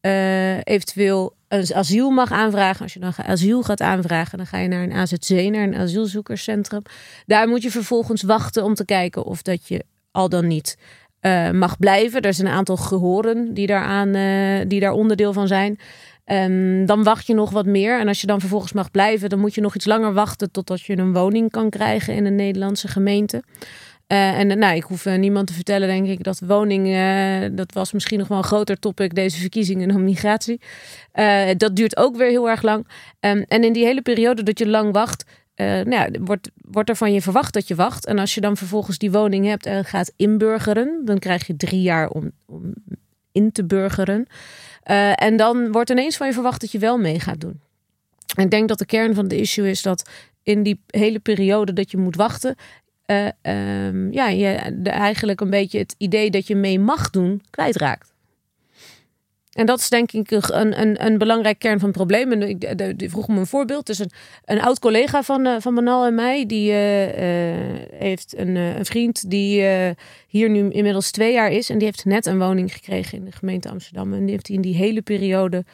uh, 0.00 0.56
eventueel 0.56 1.34
asiel 1.72 2.10
mag 2.10 2.32
aanvragen. 2.32 2.82
Als 2.82 2.92
je 2.92 3.00
dan 3.00 3.12
asiel 3.16 3.62
gaat 3.62 3.80
aanvragen, 3.80 4.38
dan 4.38 4.46
ga 4.46 4.58
je 4.58 4.68
naar 4.68 4.82
een 4.82 4.92
AZC, 4.92 5.28
naar 5.28 5.62
een 5.62 5.76
asielzoekerscentrum. 5.76 6.82
Daar 7.26 7.48
moet 7.48 7.62
je 7.62 7.70
vervolgens 7.70 8.22
wachten 8.22 8.64
om 8.64 8.74
te 8.74 8.84
kijken 8.84 9.24
of 9.24 9.42
dat 9.42 9.68
je 9.68 9.84
al 10.10 10.28
dan 10.28 10.46
niet 10.46 10.78
uh, 11.20 11.50
mag 11.50 11.78
blijven. 11.78 12.20
Er 12.20 12.34
zijn 12.34 12.46
een 12.46 12.54
aantal 12.54 12.76
gehoren 12.76 13.54
die, 13.54 13.66
daaraan, 13.66 14.16
uh, 14.16 14.64
die 14.68 14.80
daar 14.80 14.92
onderdeel 14.92 15.32
van 15.32 15.46
zijn. 15.46 15.78
Um, 16.26 16.86
dan 16.86 17.02
wacht 17.02 17.26
je 17.26 17.34
nog 17.34 17.50
wat 17.50 17.66
meer. 17.66 18.00
En 18.00 18.08
als 18.08 18.20
je 18.20 18.26
dan 18.26 18.40
vervolgens 18.40 18.72
mag 18.72 18.90
blijven, 18.90 19.28
dan 19.28 19.38
moet 19.38 19.54
je 19.54 19.60
nog 19.60 19.74
iets 19.74 19.84
langer 19.84 20.12
wachten 20.12 20.50
totdat 20.50 20.80
je 20.80 20.98
een 20.98 21.12
woning 21.12 21.50
kan 21.50 21.70
krijgen 21.70 22.14
in 22.14 22.24
een 22.24 22.34
Nederlandse 22.34 22.88
gemeente. 22.88 23.42
Uh, 24.08 24.38
en 24.38 24.58
nou, 24.58 24.76
ik 24.76 24.82
hoef 24.82 25.04
uh, 25.04 25.14
niemand 25.14 25.46
te 25.46 25.52
vertellen, 25.52 25.88
denk 25.88 26.06
ik, 26.06 26.24
dat 26.24 26.40
woning, 26.40 26.86
uh, 26.86 27.56
dat 27.56 27.72
was 27.72 27.92
misschien 27.92 28.18
nog 28.18 28.28
wel 28.28 28.38
een 28.38 28.44
groter 28.44 28.78
topic 28.78 29.14
deze 29.14 29.40
verkiezingen 29.40 29.88
dan 29.88 30.04
migratie. 30.04 30.60
dat 31.56 31.76
duurt 31.76 31.96
ook 31.96 32.16
weer 32.16 32.28
heel 32.28 32.48
erg 32.48 32.62
lang. 32.62 32.86
Um, 33.20 33.44
en 33.48 33.64
in 33.64 33.72
die 33.72 33.84
hele 33.84 34.02
periode 34.02 34.42
dat 34.42 34.58
je 34.58 34.68
lang 34.68 34.92
wacht, 34.92 35.24
nou 35.56 35.90
ja, 35.90 36.08
wordt, 36.20 36.50
wordt 36.56 36.88
er 36.88 36.96
van 36.96 37.12
je 37.12 37.22
verwacht 37.22 37.54
dat 37.54 37.68
je 37.68 37.74
wacht. 37.74 38.06
En 38.06 38.18
als 38.18 38.34
je 38.34 38.40
dan 38.40 38.56
vervolgens 38.56 38.98
die 38.98 39.10
woning 39.10 39.46
hebt 39.46 39.66
en 39.66 39.84
gaat 39.84 40.12
inburgeren, 40.16 41.00
dan 41.04 41.18
krijg 41.18 41.46
je 41.46 41.56
drie 41.56 41.82
jaar 41.82 42.08
om, 42.08 42.30
om 42.46 42.74
in 43.32 43.52
te 43.52 43.64
burgeren. 43.64 44.26
en 45.14 45.36
dan 45.36 45.72
wordt 45.72 45.90
ineens 45.90 46.16
van 46.16 46.26
je 46.26 46.32
verwacht 46.32 46.60
dat 46.60 46.72
je 46.72 46.78
wel 46.78 46.98
mee 46.98 47.20
gaat 47.20 47.40
doen. 47.40 47.60
En 48.36 48.44
ik 48.44 48.50
denk 48.50 48.68
dat 48.68 48.78
de 48.78 48.86
kern 48.86 49.14
van 49.14 49.28
de 49.28 49.40
issue 49.40 49.70
is 49.70 49.82
dat 49.82 50.10
in 50.42 50.62
die 50.62 50.80
hele 50.86 51.18
periode 51.18 51.72
dat 51.72 51.90
je 51.90 51.96
moet 51.96 52.16
wachten, 52.16 52.56
eh, 53.06 53.26
ehm, 53.42 54.12
ja, 54.12 54.28
je 54.28 54.46
eigenlijk 54.84 55.40
een 55.40 55.50
beetje 55.50 55.78
het 55.78 55.94
idee 55.98 56.30
dat 56.30 56.46
je 56.46 56.56
mee 56.56 56.78
mag 56.78 57.10
doen 57.10 57.42
kwijtraakt. 57.50 58.12
En 59.52 59.66
dat 59.66 59.78
is 59.78 59.88
denk 59.88 60.12
ik 60.12 60.30
een, 60.30 60.80
een, 60.80 61.04
een 61.04 61.18
belangrijk 61.18 61.58
kern 61.58 61.78
van 61.78 61.88
het 61.88 61.96
probleem. 61.96 62.32
Ik 62.32 63.10
vroeg 63.10 63.28
me 63.28 63.38
een 63.38 63.46
voorbeeld. 63.46 63.86
Dus 63.86 63.98
een, 63.98 64.10
een 64.44 64.60
oud 64.60 64.78
collega 64.78 65.22
van, 65.22 65.46
uh, 65.46 65.56
van 65.58 65.74
Manal 65.74 66.06
en 66.06 66.14
mij, 66.14 66.46
die 66.46 66.70
uh, 66.70 66.76
heeft 67.98 68.38
een, 68.38 68.56
een, 68.56 68.84
vriend 68.84 69.30
die 69.30 69.62
hier 70.28 70.50
nu 70.50 70.70
inmiddels 70.70 71.10
twee 71.10 71.32
jaar 71.32 71.50
is. 71.50 71.70
En 71.70 71.78
die 71.78 71.86
heeft 71.86 72.04
net 72.04 72.26
een 72.26 72.38
woning 72.38 72.72
gekregen 72.72 73.18
in 73.18 73.24
de 73.24 73.32
gemeente 73.32 73.68
Amsterdam. 73.68 74.12
En 74.12 74.20
die 74.20 74.30
heeft 74.30 74.48
in 74.48 74.60
die 74.60 74.74
hele 74.74 75.02
periode 75.02 75.64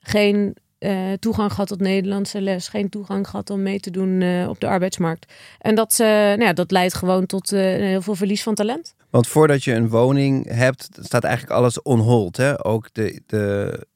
geen 0.00 0.56
uh, 0.80 1.12
toegang 1.12 1.50
gehad 1.50 1.68
tot 1.68 1.80
Nederlandse 1.80 2.40
les, 2.40 2.68
geen 2.68 2.88
toegang 2.88 3.28
gehad 3.28 3.50
om 3.50 3.62
mee 3.62 3.80
te 3.80 3.90
doen 3.90 4.20
uh, 4.20 4.48
op 4.48 4.60
de 4.60 4.66
arbeidsmarkt. 4.66 5.32
En 5.58 5.74
dat, 5.74 5.98
uh, 6.00 6.06
nou 6.06 6.42
ja, 6.42 6.52
dat 6.52 6.70
leidt 6.70 6.94
gewoon 6.94 7.26
tot 7.26 7.50
heel 7.50 8.02
veel 8.02 8.14
verlies 8.14 8.42
van 8.42 8.54
talent. 8.54 8.94
Want 9.10 9.26
voordat 9.26 9.64
je 9.64 9.74
een 9.74 9.88
woning 9.88 10.52
hebt, 10.52 10.88
staat 11.00 11.24
eigenlijk 11.24 11.54
alles 11.54 11.82
on 11.82 11.98
hold. 11.98 12.36
Hè? 12.36 12.64
Ook 12.64 12.88
de, 12.92 13.22
de, 13.26 13.86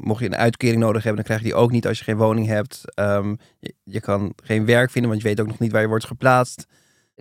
mocht 0.00 0.20
je 0.20 0.26
een 0.26 0.36
uitkering 0.36 0.80
nodig 0.80 1.02
hebben, 1.02 1.14
dan 1.14 1.24
krijg 1.24 1.40
je 1.40 1.46
die 1.46 1.64
ook 1.64 1.70
niet 1.70 1.86
als 1.86 1.98
je 1.98 2.04
geen 2.04 2.16
woning 2.16 2.46
hebt. 2.46 2.82
Um, 2.94 3.38
je, 3.58 3.74
je, 3.84 4.00
kan 4.00 4.32
geen 4.42 4.64
werk 4.64 4.90
vinden, 4.90 5.10
want 5.10 5.22
je 5.22 5.28
weet 5.28 5.40
ook 5.40 5.46
nog 5.46 5.58
niet 5.58 5.72
waar 5.72 5.80
je 5.80 5.88
wordt 5.88 6.04
geplaatst. 6.04 6.66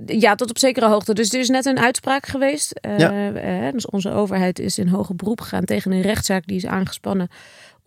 Ja, 0.06 0.36
tot 0.36 0.50
op 0.50 0.58
zekere 0.58 0.88
hoogte. 0.88 1.14
Dus 1.14 1.34
er 1.34 1.40
is 1.40 1.50
net 1.50 1.66
een 1.66 1.80
uitspraak 1.80 2.26
geweest. 2.26 2.80
Ja. 2.98 3.72
dus 3.72 3.86
onze 3.86 4.12
overheid 4.12 4.60
is 4.60 4.78
in 4.78 4.88
hoger 4.88 5.16
beroep 5.16 5.42
gegaan 5.42 5.66
tegen 5.66 5.92
een 5.92 6.02
rechtszaak 6.02 6.48
die 6.48 6.58
is 6.58 6.66
aangespannen 6.66 7.30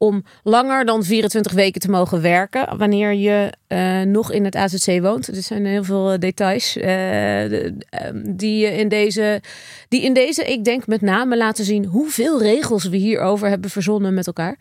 om 0.03 0.25
langer 0.43 0.85
dan 0.85 1.05
24 1.05 1.53
weken 1.53 1.81
te 1.81 1.91
mogen 1.91 2.23
werken 2.23 2.77
wanneer 2.77 3.15
je 3.15 3.53
uh, 3.69 4.01
nog 4.01 4.33
in 4.33 4.45
het 4.45 4.57
AZC 4.57 5.01
woont. 5.01 5.29
Er 5.29 5.43
zijn 5.43 5.67
heel 5.67 5.85
veel 5.85 6.19
details 6.19 6.77
uh, 6.77 6.85
de, 6.85 7.75
um, 8.07 8.37
die 8.37 8.67
in 8.67 8.89
deze, 8.89 9.43
die 9.89 10.03
in 10.03 10.15
deze, 10.15 10.45
ik 10.45 10.65
denk 10.65 10.87
met 10.87 11.01
name 11.01 11.37
laten 11.37 11.65
zien 11.65 11.85
hoeveel 11.85 12.43
regels 12.43 12.85
we 12.85 12.97
hierover 12.97 13.49
hebben 13.49 13.71
verzonnen 13.71 14.15
met 14.15 14.27
elkaar. 14.27 14.57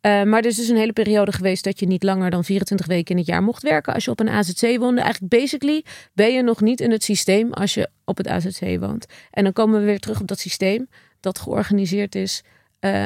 Maar 0.00 0.38
er 0.38 0.46
is 0.46 0.56
dus 0.56 0.68
een 0.68 0.76
hele 0.76 0.92
periode 0.92 1.32
geweest 1.32 1.64
dat 1.64 1.78
je 1.80 1.86
niet 1.86 2.02
langer 2.02 2.30
dan 2.30 2.44
24 2.44 2.86
weken 2.86 3.10
in 3.10 3.16
het 3.16 3.26
jaar 3.26 3.42
mocht 3.42 3.62
werken 3.62 3.94
als 3.94 4.04
je 4.04 4.10
op 4.10 4.20
een 4.20 4.28
AZC 4.28 4.76
woonde. 4.78 5.00
Eigenlijk 5.00 5.40
basically 5.40 5.84
ben 6.12 6.32
je 6.32 6.42
nog 6.42 6.60
niet 6.60 6.80
in 6.80 6.90
het 6.90 7.04
systeem 7.04 7.52
als 7.52 7.74
je 7.74 7.88
op 8.04 8.16
het 8.16 8.28
AZC 8.28 8.80
woont. 8.80 9.06
En 9.30 9.44
dan 9.44 9.52
komen 9.52 9.80
we 9.80 9.86
weer 9.86 9.98
terug 9.98 10.20
op 10.20 10.26
dat 10.26 10.38
systeem 10.38 10.88
dat 11.20 11.38
georganiseerd 11.38 12.14
is 12.14 12.42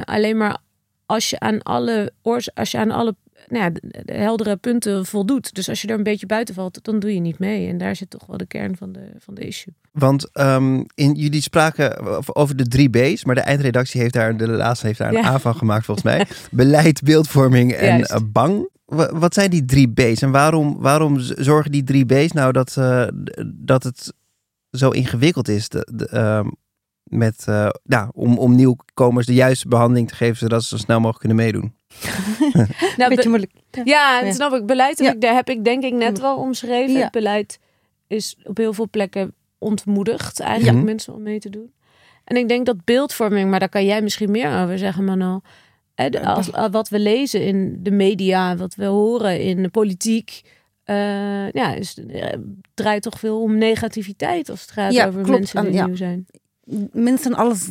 alleen 0.05 0.37
maar 0.37 0.59
als 1.09 1.31
je 1.31 1.41
aan 1.41 1.63
alle, 1.63 2.13
als 2.55 2.71
je 2.71 2.79
aan 2.79 2.91
alle 2.91 3.15
nou 3.47 3.65
ja, 3.65 3.71
de, 3.71 4.13
heldere 4.13 4.57
punten 4.57 5.07
voldoet. 5.07 5.55
Dus 5.55 5.69
als 5.69 5.83
je 5.83 5.89
er 5.89 5.95
een 5.95 6.03
beetje 6.03 6.27
buiten 6.27 6.55
valt, 6.55 6.85
dan 6.85 6.99
doe 6.99 7.15
je 7.15 7.21
niet 7.21 7.39
mee. 7.39 7.69
En 7.69 7.79
daar 7.79 7.97
zit 7.97 8.11
toch 8.11 8.27
wel 8.27 8.37
de 8.37 8.47
kern 8.47 8.77
van 8.77 8.93
de, 8.93 9.11
van 9.19 9.35
de 9.35 9.41
issue. 9.41 9.75
Want 9.93 10.29
um, 10.33 10.87
in, 10.95 11.15
jullie 11.15 11.43
spraken 11.43 12.37
over 12.37 12.57
de 12.57 12.69
drie 12.69 12.91
B's, 12.91 13.25
maar 13.25 13.35
de 13.35 13.41
eindredactie 13.41 14.01
heeft 14.01 14.15
daar, 14.15 14.37
de 14.37 14.49
laatste 14.49 14.87
heeft 14.87 14.99
daar 14.99 15.09
een 15.09 15.23
ja. 15.23 15.29
A 15.29 15.39
van 15.39 15.55
gemaakt 15.55 15.85
volgens 15.85 16.07
mij. 16.07 16.27
Beleid, 16.51 17.03
beeldvorming 17.03 17.73
en 17.73 18.01
uh, 18.01 18.17
bang. 18.25 18.69
Wat 19.13 19.35
zijn 19.35 19.51
die 19.51 19.65
drie 19.65 19.89
B's 19.89 20.23
en 20.23 20.31
waarom, 20.31 20.79
waarom 20.79 21.19
zorgen 21.21 21.73
die 21.73 21.85
drie 21.85 22.05
B's 22.05 22.33
nou 22.33 22.53
dat, 22.53 22.77
uh, 22.79 23.07
dat 23.55 23.83
het 23.83 24.13
zo 24.71 24.91
ingewikkeld 24.91 25.49
is? 25.49 25.69
De, 25.69 25.89
de, 25.93 26.09
uh, 26.13 26.51
met, 27.11 27.47
uh, 27.49 27.69
nou, 27.85 28.11
om, 28.15 28.39
om 28.39 28.55
nieuwkomers 28.55 29.27
de 29.27 29.35
juiste 29.35 29.69
behandeling 29.69 30.09
te 30.09 30.15
geven, 30.15 30.37
zodat 30.37 30.63
ze 30.63 30.69
zo 30.69 30.77
snel 30.77 31.01
mogelijk 31.01 31.19
kunnen 31.19 31.37
meedoen. 31.37 31.73
nou, 32.97 33.15
Beetje 33.15 33.29
moeilijk. 33.29 33.53
Ja, 33.85 34.21
ja, 34.21 34.33
snap 34.33 34.53
ik. 34.53 34.67
Beleid, 34.67 34.99
ja. 34.99 35.15
daar 35.15 35.35
heb 35.35 35.49
ik 35.49 35.65
denk 35.65 35.85
ik 35.85 35.93
net 35.93 36.21
wel 36.21 36.37
omschreven. 36.37 36.95
Ja. 36.95 37.03
Het 37.03 37.11
beleid 37.11 37.59
is 38.07 38.37
op 38.45 38.57
heel 38.57 38.73
veel 38.73 38.89
plekken 38.91 39.35
ontmoedigd 39.59 40.41
eigenlijk 40.41 40.85
mensen 40.85 41.15
om 41.15 41.23
mee 41.23 41.39
te 41.39 41.51
doen. 41.51 41.73
En 42.25 42.37
ik 42.37 42.49
denk 42.49 42.67
dat 42.67 42.85
beeldvorming, 42.85 43.51
maar 43.51 43.59
daar 43.59 43.69
kan 43.69 43.85
jij 43.85 44.03
misschien 44.03 44.31
meer 44.31 44.63
over 44.63 44.79
zeggen, 44.79 45.05
Manal. 45.05 45.43
Als, 46.23 46.51
wat 46.71 46.89
we 46.89 46.99
lezen 46.99 47.45
in 47.45 47.79
de 47.83 47.91
media, 47.91 48.57
wat 48.57 48.75
we 48.75 48.85
horen 48.85 49.41
in 49.41 49.63
de 49.63 49.69
politiek, 49.69 50.43
uh, 50.85 51.51
ja, 51.51 51.75
is, 51.75 51.99
draait 52.75 53.03
toch 53.03 53.19
veel 53.19 53.43
om 53.43 53.59
negativiteit 53.59 54.51
als 54.51 54.61
het 54.61 54.71
gaat 54.71 55.07
over 55.07 55.23
klopt. 55.23 55.29
mensen 55.29 55.71
die 55.71 55.81
en, 55.81 55.87
nieuw 55.87 55.97
zijn 55.97 56.27
mensen 56.93 57.35
als 57.35 57.69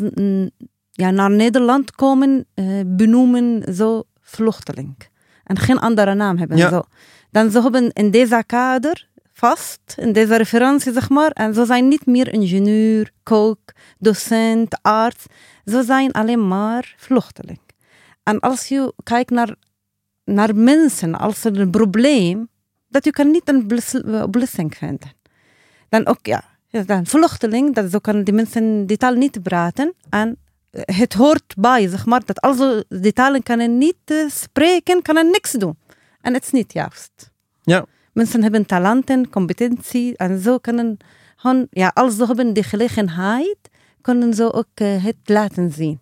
ja, 0.91 1.11
naar 1.11 1.31
Nederland 1.31 1.91
komen, 1.91 2.45
uh, 2.55 2.81
benoemen 2.85 3.75
zo 3.75 4.03
vluchteling. 4.21 4.95
En 5.43 5.57
geen 5.57 5.79
andere 5.79 6.13
naam 6.13 6.37
hebben. 6.37 6.57
Ja. 6.57 6.69
Zo. 6.69 6.81
Dan 7.31 7.51
ze 7.51 7.61
hebben 7.61 7.91
in 7.91 8.11
deze 8.11 8.43
kader 8.45 9.07
vast, 9.33 9.95
in 9.97 10.13
deze 10.13 10.35
referentie 10.35 10.93
zeg 10.93 11.09
maar, 11.09 11.31
en 11.31 11.53
ze 11.53 11.65
zijn 11.65 11.87
niet 11.87 12.05
meer 12.05 12.33
ingenieur, 12.33 13.11
kok, 13.23 13.59
docent, 13.99 14.81
arts. 14.81 15.25
Ze 15.65 15.83
zijn 15.83 16.11
alleen 16.11 16.47
maar 16.47 16.95
vluchteling. 16.97 17.59
En 18.23 18.39
als 18.39 18.67
je 18.67 18.93
kijkt 19.03 19.29
naar, 19.29 19.55
naar 20.23 20.55
mensen 20.55 21.15
als 21.15 21.43
een 21.43 21.69
probleem, 21.69 22.49
dat 22.87 23.05
je 23.05 23.11
kan 23.11 23.31
niet 23.31 23.49
een 23.49 24.23
oplossing 24.23 24.75
vinden. 24.77 25.11
Dan 25.89 26.07
ook, 26.07 26.25
ja, 26.25 26.43
een 26.71 27.05
vluchteling, 27.05 27.75
dat 27.75 27.91
zo 27.91 27.99
kan 27.99 28.23
die 28.23 28.33
mensen 28.33 28.85
die 28.85 28.97
taal 28.97 29.13
niet 29.13 29.43
praten. 29.43 29.93
En 30.09 30.37
het 30.71 31.13
hoort 31.13 31.53
bij, 31.57 31.87
zeg 31.87 32.05
maar, 32.05 32.21
dat 32.25 32.41
als 32.41 32.57
ze 32.57 32.85
die 32.89 33.13
talen 33.13 33.43
kunnen 33.43 33.77
niet 33.77 33.95
uh, 34.05 34.29
spreken, 34.29 35.01
kunnen 35.01 35.25
niks 35.25 35.51
doen. 35.51 35.77
En 36.21 36.33
het 36.33 36.43
is 36.43 36.51
niet 36.51 36.73
juist. 36.73 37.31
Ja. 37.61 37.85
Mensen 38.13 38.41
hebben 38.41 38.65
talenten, 38.65 39.29
competentie 39.29 40.17
en 40.17 40.39
zo 40.39 40.57
kunnen 40.57 40.97
gewoon, 41.35 41.67
ja, 41.69 41.91
als 41.93 42.15
ze 42.15 42.25
hebben 42.25 42.53
die 42.53 42.63
gelegenheid, 42.63 43.57
kunnen 44.01 44.33
ze 44.33 44.53
ook 44.53 44.79
uh, 44.81 45.03
het 45.03 45.15
laten 45.23 45.71
zien. 45.71 45.99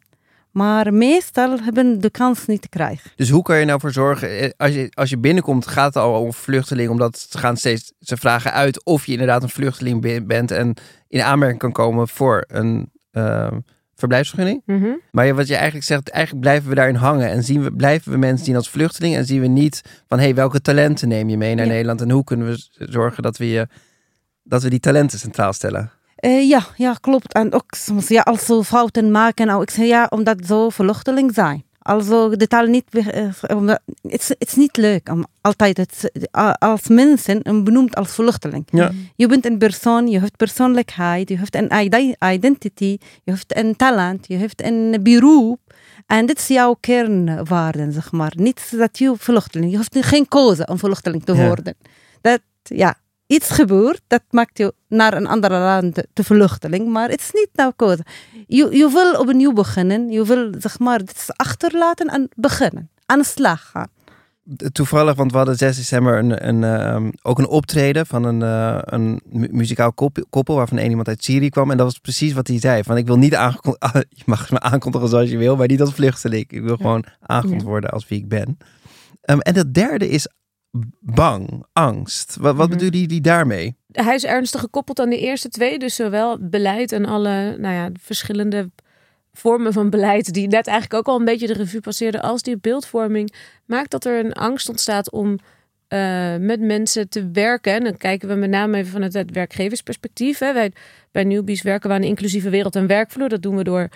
Maar 0.55 0.93
meestal 0.93 1.59
hebben 1.59 2.01
de 2.01 2.09
kans 2.09 2.45
niet 2.45 2.61
te 2.61 2.69
krijgen. 2.69 3.11
Dus 3.15 3.29
hoe 3.29 3.43
kan 3.43 3.59
je 3.59 3.65
nou 3.65 3.79
voor 3.79 3.91
zorgen, 3.91 4.39
eh, 4.39 4.49
als 4.57 4.73
je, 4.73 4.91
als 4.93 5.09
je 5.09 5.17
binnenkomt, 5.17 5.67
gaat 5.67 5.93
het 5.93 6.03
al 6.03 6.21
om 6.21 6.33
vluchteling, 6.33 6.89
omdat 6.89 7.27
ze 7.29 7.37
gaan 7.37 7.57
steeds, 7.57 7.91
ze 7.99 8.17
vragen 8.17 8.53
uit 8.53 8.83
of 8.83 9.05
je 9.05 9.11
inderdaad 9.11 9.43
een 9.43 9.49
vluchteling 9.49 10.25
bent 10.27 10.51
en 10.51 10.73
in 11.07 11.21
aanmerking 11.21 11.59
kan 11.59 11.71
komen 11.71 12.07
voor 12.07 12.43
een 12.47 12.91
uh, 13.11 13.51
verblijfsvergunning. 13.95 14.61
Mm 14.65 14.81
-hmm. 14.81 15.01
Maar 15.11 15.35
wat 15.35 15.47
je 15.47 15.55
eigenlijk 15.55 15.85
zegt, 15.85 16.09
eigenlijk 16.09 16.45
blijven 16.45 16.69
we 16.69 16.75
daarin 16.75 16.95
hangen 16.95 17.29
en 17.29 17.43
zien 17.43 17.63
we, 17.63 17.71
blijven 17.71 18.11
we 18.11 18.17
mensen 18.17 18.45
zien 18.45 18.55
als 18.55 18.69
vluchteling 18.69 19.15
en 19.15 19.25
zien 19.25 19.41
we 19.41 19.47
niet 19.47 19.81
van, 20.07 20.17
hé, 20.17 20.23
hey, 20.23 20.35
welke 20.35 20.61
talenten 20.61 21.07
neem 21.07 21.29
je 21.29 21.37
mee 21.37 21.55
naar 21.55 21.65
ja. 21.65 21.71
Nederland 21.71 22.01
en 22.01 22.11
hoe 22.11 22.23
kunnen 22.23 22.47
we 22.47 22.67
zorgen 22.77 23.23
dat 23.23 23.37
we, 23.37 23.49
je, 23.49 23.67
dat 24.43 24.63
we 24.63 24.69
die 24.69 24.79
talenten 24.79 25.19
centraal 25.19 25.53
stellen? 25.53 25.91
Uh, 26.19 26.49
ja, 26.49 26.65
ja, 26.75 26.93
klopt. 27.01 27.33
En 27.33 27.53
ook 27.53 27.73
soms, 27.77 28.07
ja, 28.07 28.21
als 28.21 28.45
ze 28.45 28.63
fouten 28.63 29.11
maken, 29.11 29.47
nou, 29.47 29.61
ik 29.61 29.69
zeg 29.69 29.85
ja, 29.85 30.07
omdat 30.09 30.37
ze 30.45 30.67
vluchteling 30.71 31.33
zijn. 31.33 31.63
Also 31.79 32.35
de 32.35 32.47
taal 32.47 32.65
niet, 32.65 32.83
het 32.91 33.85
is, 34.01 34.27
het 34.27 34.47
is 34.47 34.55
niet 34.55 34.77
leuk 34.77 35.09
om 35.09 35.25
altijd 35.41 35.77
het, 35.77 36.11
als 36.59 36.87
mensen 36.87 37.41
benoemd 37.63 37.95
als 37.95 38.11
vluchteling. 38.11 38.67
Ja. 38.71 38.91
Je 39.15 39.27
bent 39.27 39.45
een 39.45 39.57
persoon, 39.57 40.07
je 40.07 40.19
hebt 40.19 40.37
persoonlijkheid, 40.37 41.29
je 41.29 41.37
hebt 41.37 41.55
een 41.55 41.91
identity, 42.33 42.97
je 43.23 43.31
hebt 43.31 43.57
een 43.57 43.75
talent, 43.75 44.27
je 44.27 44.37
hebt 44.37 44.63
een 44.63 44.99
beroep. 45.03 45.59
En 46.05 46.25
dit 46.25 46.39
is 46.39 46.47
jouw 46.47 46.77
kernwaarden, 46.79 47.91
zeg 47.91 48.11
maar. 48.11 48.33
Niet 48.35 48.73
dat 48.77 48.97
je 48.97 49.13
vluchteling, 49.17 49.71
je 49.71 49.77
hebt 49.77 50.05
geen 50.05 50.27
keuze 50.27 50.65
om 50.65 50.77
vluchteling 50.77 51.23
te 51.23 51.35
worden. 51.35 51.75
Ja. 51.79 51.89
Dat, 52.21 52.41
ja, 52.63 52.95
iets 53.27 53.49
gebeurt, 53.49 54.01
dat 54.07 54.23
maakt 54.29 54.57
je 54.57 54.73
naar 54.87 55.13
een 55.13 55.27
andere 55.27 55.59
land 55.59 56.03
te 56.13 56.23
vluchteling, 56.23 56.87
maar 56.87 57.09
het 57.09 57.19
is 57.19 57.31
niet 57.31 57.49
nou. 57.53 57.73
Je, 58.47 58.77
je 58.77 58.89
wil 58.89 59.19
opnieuw 59.19 59.53
beginnen, 59.53 60.09
je 60.09 60.25
wil 60.25 60.53
zeg 60.59 60.79
maar 60.79 60.97
dit 60.97 61.25
achterlaten 61.27 62.07
en 62.07 62.29
beginnen, 62.35 62.89
aan 63.05 63.19
de 63.19 63.25
slag 63.25 63.69
gaan. 63.69 63.89
Toevallig, 64.71 65.15
want 65.15 65.31
we 65.31 65.37
hadden 65.37 65.55
6 65.55 65.75
december 65.75 66.17
een, 66.17 66.47
een, 66.47 66.61
uh, 67.03 67.09
ook 67.21 67.39
een 67.39 67.47
optreden 67.47 68.05
van 68.05 68.23
een, 68.23 68.41
uh, 68.41 68.79
een 68.81 69.21
muzikaal 69.51 69.93
koppel 70.29 70.55
waarvan 70.55 70.77
één 70.77 70.89
iemand 70.89 71.07
uit 71.07 71.23
Syrië 71.23 71.49
kwam. 71.49 71.71
En 71.71 71.77
dat 71.77 71.85
was 71.85 71.97
precies 71.97 72.33
wat 72.33 72.47
hij 72.47 72.59
zei. 72.59 72.83
Van 72.83 72.97
ik 72.97 73.07
wil 73.07 73.17
niet 73.17 73.35
aangekondigd, 73.35 73.93
je 74.09 74.23
mag 74.25 74.51
me 74.51 74.59
aankondigen 74.59 75.09
zoals 75.09 75.29
je 75.29 75.37
wil, 75.37 75.55
maar 75.55 75.67
niet 75.67 75.81
als 75.81 75.93
vluchteling. 75.93 76.51
Ik 76.51 76.61
wil 76.61 76.75
gewoon 76.75 77.05
aangekondigd 77.19 77.65
worden 77.65 77.89
als 77.89 78.07
wie 78.07 78.19
ik 78.19 78.27
ben. 78.27 78.57
Um, 79.25 79.39
en 79.39 79.53
dat 79.53 79.73
derde 79.73 80.09
is 80.09 80.27
bang, 80.99 81.65
angst. 81.73 82.35
Wat, 82.35 82.43
wat 82.43 82.53
mm 82.53 82.59
-hmm. 82.59 82.69
bedoelen 82.69 82.99
jullie 82.99 83.21
daarmee? 83.21 83.75
Hij 83.91 84.15
is 84.15 84.25
ernstig 84.25 84.61
gekoppeld 84.61 84.99
aan 84.99 85.09
de 85.09 85.19
eerste 85.19 85.49
twee. 85.49 85.79
Dus 85.79 85.95
zowel 85.95 86.37
beleid 86.39 86.91
en 86.91 87.05
alle 87.05 87.57
nou 87.57 87.73
ja, 87.73 87.89
verschillende 88.01 88.69
vormen 89.33 89.73
van 89.73 89.89
beleid... 89.89 90.33
die 90.33 90.47
net 90.47 90.67
eigenlijk 90.67 90.99
ook 90.99 91.13
al 91.13 91.19
een 91.19 91.25
beetje 91.25 91.47
de 91.47 91.53
revue 91.53 91.81
passeerden... 91.81 92.21
als 92.21 92.41
die 92.41 92.57
beeldvorming 92.57 93.33
maakt 93.65 93.91
dat 93.91 94.05
er 94.05 94.25
een 94.25 94.33
angst 94.33 94.69
ontstaat 94.69 95.11
om... 95.11 95.37
Uh, 95.89 96.35
met 96.35 96.59
mensen 96.59 97.09
te 97.09 97.29
werken. 97.31 97.73
En 97.73 97.83
dan 97.83 97.97
kijken 97.97 98.27
we 98.27 98.35
met 98.35 98.49
name 98.49 98.77
even 98.77 98.91
vanuit 98.91 99.13
het 99.13 99.31
werkgeversperspectief. 99.31 100.39
Hè. 100.39 100.53
Wij, 100.53 100.71
bij 101.11 101.23
Newbies 101.23 101.61
werken 101.61 101.89
we 101.89 101.95
aan 101.95 102.01
een 102.01 102.07
inclusieve 102.07 102.49
wereld 102.49 102.75
en 102.75 102.87
werkvloer. 102.87 103.29
Dat 103.29 103.41
doen 103.41 103.55
we 103.55 103.63
door 103.63 103.89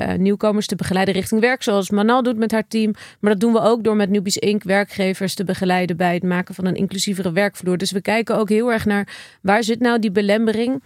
eh, 0.00 0.18
nieuwkomers 0.18 0.66
te 0.66 0.76
begeleiden 0.76 1.14
richting 1.14 1.40
werk, 1.40 1.62
zoals 1.62 1.90
Manal 1.90 2.22
doet 2.22 2.36
met 2.36 2.52
haar 2.52 2.68
team. 2.68 2.94
Maar 3.20 3.30
dat 3.30 3.40
doen 3.40 3.52
we 3.52 3.60
ook 3.60 3.84
door 3.84 3.96
met 3.96 4.10
Newbies 4.10 4.36
Inc. 4.36 4.62
werkgevers 4.62 5.34
te 5.34 5.44
begeleiden 5.44 5.96
bij 5.96 6.14
het 6.14 6.22
maken 6.22 6.54
van 6.54 6.66
een 6.66 6.74
inclusievere 6.74 7.32
werkvloer. 7.32 7.78
Dus 7.78 7.90
we 7.90 8.00
kijken 8.00 8.36
ook 8.36 8.48
heel 8.48 8.72
erg 8.72 8.84
naar 8.84 9.08
waar 9.42 9.62
zit 9.64 9.80
nou 9.80 9.98
die 9.98 10.10
belemmering 10.10 10.82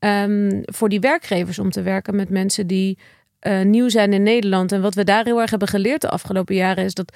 um, 0.00 0.60
voor 0.64 0.88
die 0.88 1.00
werkgevers 1.00 1.58
om 1.58 1.70
te 1.70 1.82
werken 1.82 2.16
met 2.16 2.28
mensen 2.28 2.66
die 2.66 2.98
uh, 3.42 3.62
nieuw 3.62 3.88
zijn 3.88 4.12
in 4.12 4.22
Nederland. 4.22 4.72
En 4.72 4.80
wat 4.80 4.94
we 4.94 5.04
daar 5.04 5.24
heel 5.24 5.40
erg 5.40 5.50
hebben 5.50 5.68
geleerd 5.68 6.00
de 6.00 6.08
afgelopen 6.08 6.54
jaren 6.54 6.84
is 6.84 6.94
dat 6.94 7.12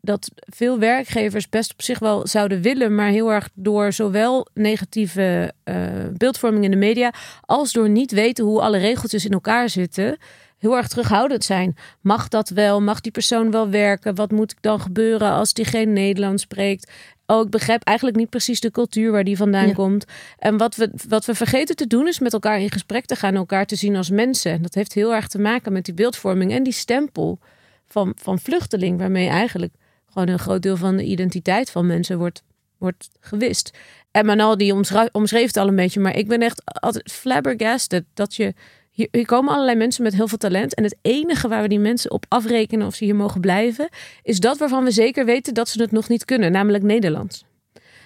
dat 0.00 0.30
veel 0.34 0.78
werkgevers 0.78 1.48
best 1.48 1.72
op 1.72 1.82
zich 1.82 1.98
wel 1.98 2.26
zouden 2.26 2.62
willen, 2.62 2.94
maar 2.94 3.08
heel 3.08 3.32
erg 3.32 3.48
door 3.54 3.92
zowel 3.92 4.46
negatieve 4.54 5.52
uh, 5.64 5.74
beeldvorming 6.12 6.64
in 6.64 6.70
de 6.70 6.76
media 6.76 7.12
als 7.40 7.72
door 7.72 7.88
niet 7.88 8.12
weten 8.12 8.44
hoe 8.44 8.60
alle 8.60 8.78
regeltjes 8.78 9.24
in 9.24 9.32
elkaar 9.32 9.68
zitten, 9.68 10.16
heel 10.58 10.76
erg 10.76 10.88
terughoudend 10.88 11.44
zijn. 11.44 11.76
Mag 12.00 12.28
dat 12.28 12.48
wel? 12.48 12.80
Mag 12.80 13.00
die 13.00 13.12
persoon 13.12 13.50
wel 13.50 13.70
werken? 13.70 14.14
Wat 14.14 14.30
moet 14.30 14.54
dan 14.60 14.80
gebeuren 14.80 15.30
als 15.30 15.52
die 15.52 15.64
geen 15.64 15.92
Nederlands 15.92 16.42
spreekt? 16.42 16.90
Oh, 17.26 17.44
ik 17.44 17.50
begrijp 17.50 17.82
eigenlijk 17.82 18.16
niet 18.16 18.30
precies 18.30 18.60
de 18.60 18.70
cultuur 18.70 19.12
waar 19.12 19.24
die 19.24 19.36
vandaan 19.36 19.72
komt. 19.72 20.04
En 20.38 20.56
wat 20.56 20.76
we, 20.76 20.90
wat 21.08 21.24
we 21.24 21.34
vergeten 21.34 21.76
te 21.76 21.86
doen 21.86 22.06
is 22.06 22.18
met 22.18 22.32
elkaar 22.32 22.60
in 22.60 22.72
gesprek 22.72 23.04
te 23.04 23.16
gaan, 23.16 23.34
elkaar 23.34 23.66
te 23.66 23.76
zien 23.76 23.96
als 23.96 24.10
mensen. 24.10 24.52
En 24.52 24.62
dat 24.62 24.74
heeft 24.74 24.92
heel 24.92 25.14
erg 25.14 25.28
te 25.28 25.38
maken 25.38 25.72
met 25.72 25.84
die 25.84 25.94
beeldvorming 25.94 26.52
en 26.52 26.62
die 26.62 26.72
stempel 26.72 27.38
van, 27.86 28.12
van 28.16 28.38
vluchteling, 28.38 28.98
waarmee 28.98 29.28
eigenlijk 29.28 29.72
gewoon 30.06 30.28
een 30.28 30.38
groot 30.38 30.62
deel 30.62 30.76
van 30.76 30.96
de 30.96 31.04
identiteit 31.04 31.70
van 31.70 31.86
mensen 31.86 32.18
wordt, 32.18 32.42
wordt 32.78 33.08
gewist. 33.20 33.70
En 34.10 34.26
Manal 34.26 34.56
die 34.56 34.74
omschreef 35.12 35.46
het 35.46 35.56
al 35.56 35.68
een 35.68 35.76
beetje, 35.76 36.00
maar 36.00 36.16
ik 36.16 36.28
ben 36.28 36.40
echt 36.40 36.62
altijd 36.64 37.12
flabbergasted 37.12 38.04
dat 38.14 38.34
je 38.34 38.54
hier, 38.96 39.26
komen 39.26 39.52
allerlei 39.52 39.76
mensen 39.76 40.02
met 40.02 40.14
heel 40.14 40.28
veel 40.28 40.38
talent. 40.38 40.74
En 40.74 40.84
het 40.84 40.96
enige 41.02 41.48
waar 41.48 41.62
we 41.62 41.68
die 41.68 41.78
mensen 41.78 42.10
op 42.10 42.24
afrekenen 42.28 42.86
of 42.86 42.94
ze 42.94 43.04
hier 43.04 43.16
mogen 43.16 43.40
blijven, 43.40 43.88
is 44.22 44.40
dat 44.40 44.58
waarvan 44.58 44.84
we 44.84 44.90
zeker 44.90 45.24
weten 45.24 45.54
dat 45.54 45.68
ze 45.68 45.82
het 45.82 45.92
nog 45.92 46.08
niet 46.08 46.24
kunnen, 46.24 46.52
namelijk 46.52 46.84
Nederlands. 46.84 47.44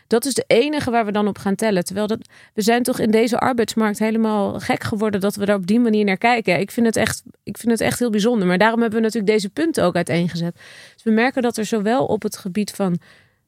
Dat 0.07 0.25
is 0.25 0.35
de 0.35 0.45
enige 0.47 0.91
waar 0.91 1.05
we 1.05 1.13
dan 1.13 1.29
op 1.29 1.39
gaan 1.39 1.55
tellen. 1.55 1.85
Terwijl 1.85 2.07
dat, 2.07 2.19
we 2.55 2.63
zijn 2.63 2.83
toch 2.83 2.99
in 2.99 3.11
deze 3.11 3.39
arbeidsmarkt 3.39 3.99
helemaal 3.99 4.61
gek 4.61 4.83
geworden 4.83 5.21
dat 5.21 5.37
we 5.37 5.45
daar 5.45 5.57
op 5.57 5.67
die 5.67 5.81
manier 5.81 6.05
naar 6.05 6.17
kijken. 6.17 6.61
Ik 6.61 6.71
vind 6.71 6.87
het 6.87 6.97
echt, 6.97 7.23
ik 7.43 7.59
vind 7.59 7.73
het 7.73 7.81
echt 7.81 7.99
heel 7.99 8.11
bijzonder. 8.11 8.47
Maar 8.47 8.59
daarom 8.59 8.81
hebben 8.81 8.99
we 8.99 9.05
natuurlijk 9.05 9.33
deze 9.33 9.51
punten 9.51 9.85
ook 9.85 9.97
uiteengezet. 9.97 10.55
Dus 10.95 11.03
we 11.03 11.11
merken 11.11 11.43
dat 11.43 11.57
er 11.57 11.65
zowel 11.65 12.07
op 12.07 12.23
het 12.23 12.37
gebied 12.37 12.71
van 12.71 12.99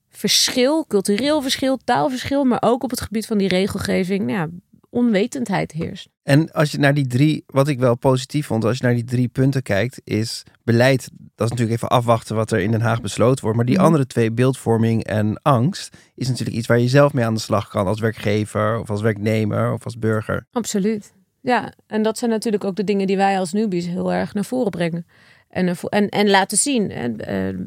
verschil, 0.09 0.87
cultureel 0.87 1.43
verschil, 1.43 1.79
taalverschil, 1.85 2.45
maar 2.45 2.63
ook 2.63 2.83
op 2.83 2.91
het 2.91 3.01
gebied 3.01 3.27
van 3.27 3.39
die 3.39 3.49
regelgeving, 3.49 4.27
nou 4.27 4.39
ja, 4.39 4.49
onwetendheid 4.93 5.73
heerst. 5.73 6.09
En 6.23 6.53
als 6.53 6.71
je 6.71 6.79
naar 6.79 6.95
die 6.95 7.07
drie, 7.07 7.45
wat 7.47 7.69
ik 7.69 7.79
wel 7.79 7.97
positief 7.97 8.47
vond, 8.47 8.65
als 8.65 8.79
je 8.79 8.85
naar 8.85 8.95
die 8.95 9.05
drie 9.05 9.29
punten 9.29 9.63
kijkt, 9.63 10.01
is 10.05 10.43
beleid. 10.65 11.11
Dat 11.35 11.47
is 11.47 11.51
natuurlijk 11.51 11.77
even 11.77 11.89
afwachten 11.89 12.37
wat 12.37 12.51
er 12.51 12.61
in 12.61 12.71
Den 12.71 12.81
Haag 12.81 13.01
besloten 13.01 13.43
wordt. 13.43 13.57
Maar 13.57 13.67
die 13.67 13.77
mhm. 13.77 13.85
andere 13.85 14.07
twee, 14.07 14.33
beeldvorming 14.33 15.05
en 15.05 15.43
angst, 15.43 15.97
is 16.15 16.29
natuurlijk 16.29 16.57
iets 16.57 16.67
waar 16.67 16.79
je 16.79 16.89
zelf 16.89 17.13
mee 17.13 17.25
aan 17.25 17.35
de 17.35 17.41
slag 17.41 17.69
kan 17.69 17.87
als 17.87 18.01
werkgever 18.01 18.81
of 18.81 18.91
als 18.91 19.01
werknemer 19.01 19.73
of 19.73 19.85
als 19.85 19.99
burger. 19.99 20.47
Absoluut. 20.51 21.13
Ja, 21.41 21.73
en 21.87 22.03
dat 22.03 22.19
zijn 22.19 22.31
natuurlijk 22.31 22.65
ook 22.65 22.77
de 22.77 22.85
dingen 22.85 23.07
die 23.07 23.17
wij 23.17 23.39
als 23.39 23.53
newbies 23.53 23.87
heel 23.87 24.13
erg 24.13 24.35
naar 24.35 24.45
voren 24.45 24.71
brengen. 24.71 25.07
En, 25.49 25.77
en, 25.89 26.09
en 26.09 26.31
laten 26.31 26.59
zien. 26.59 26.91
En, 26.91 27.17
uh, 27.29 27.65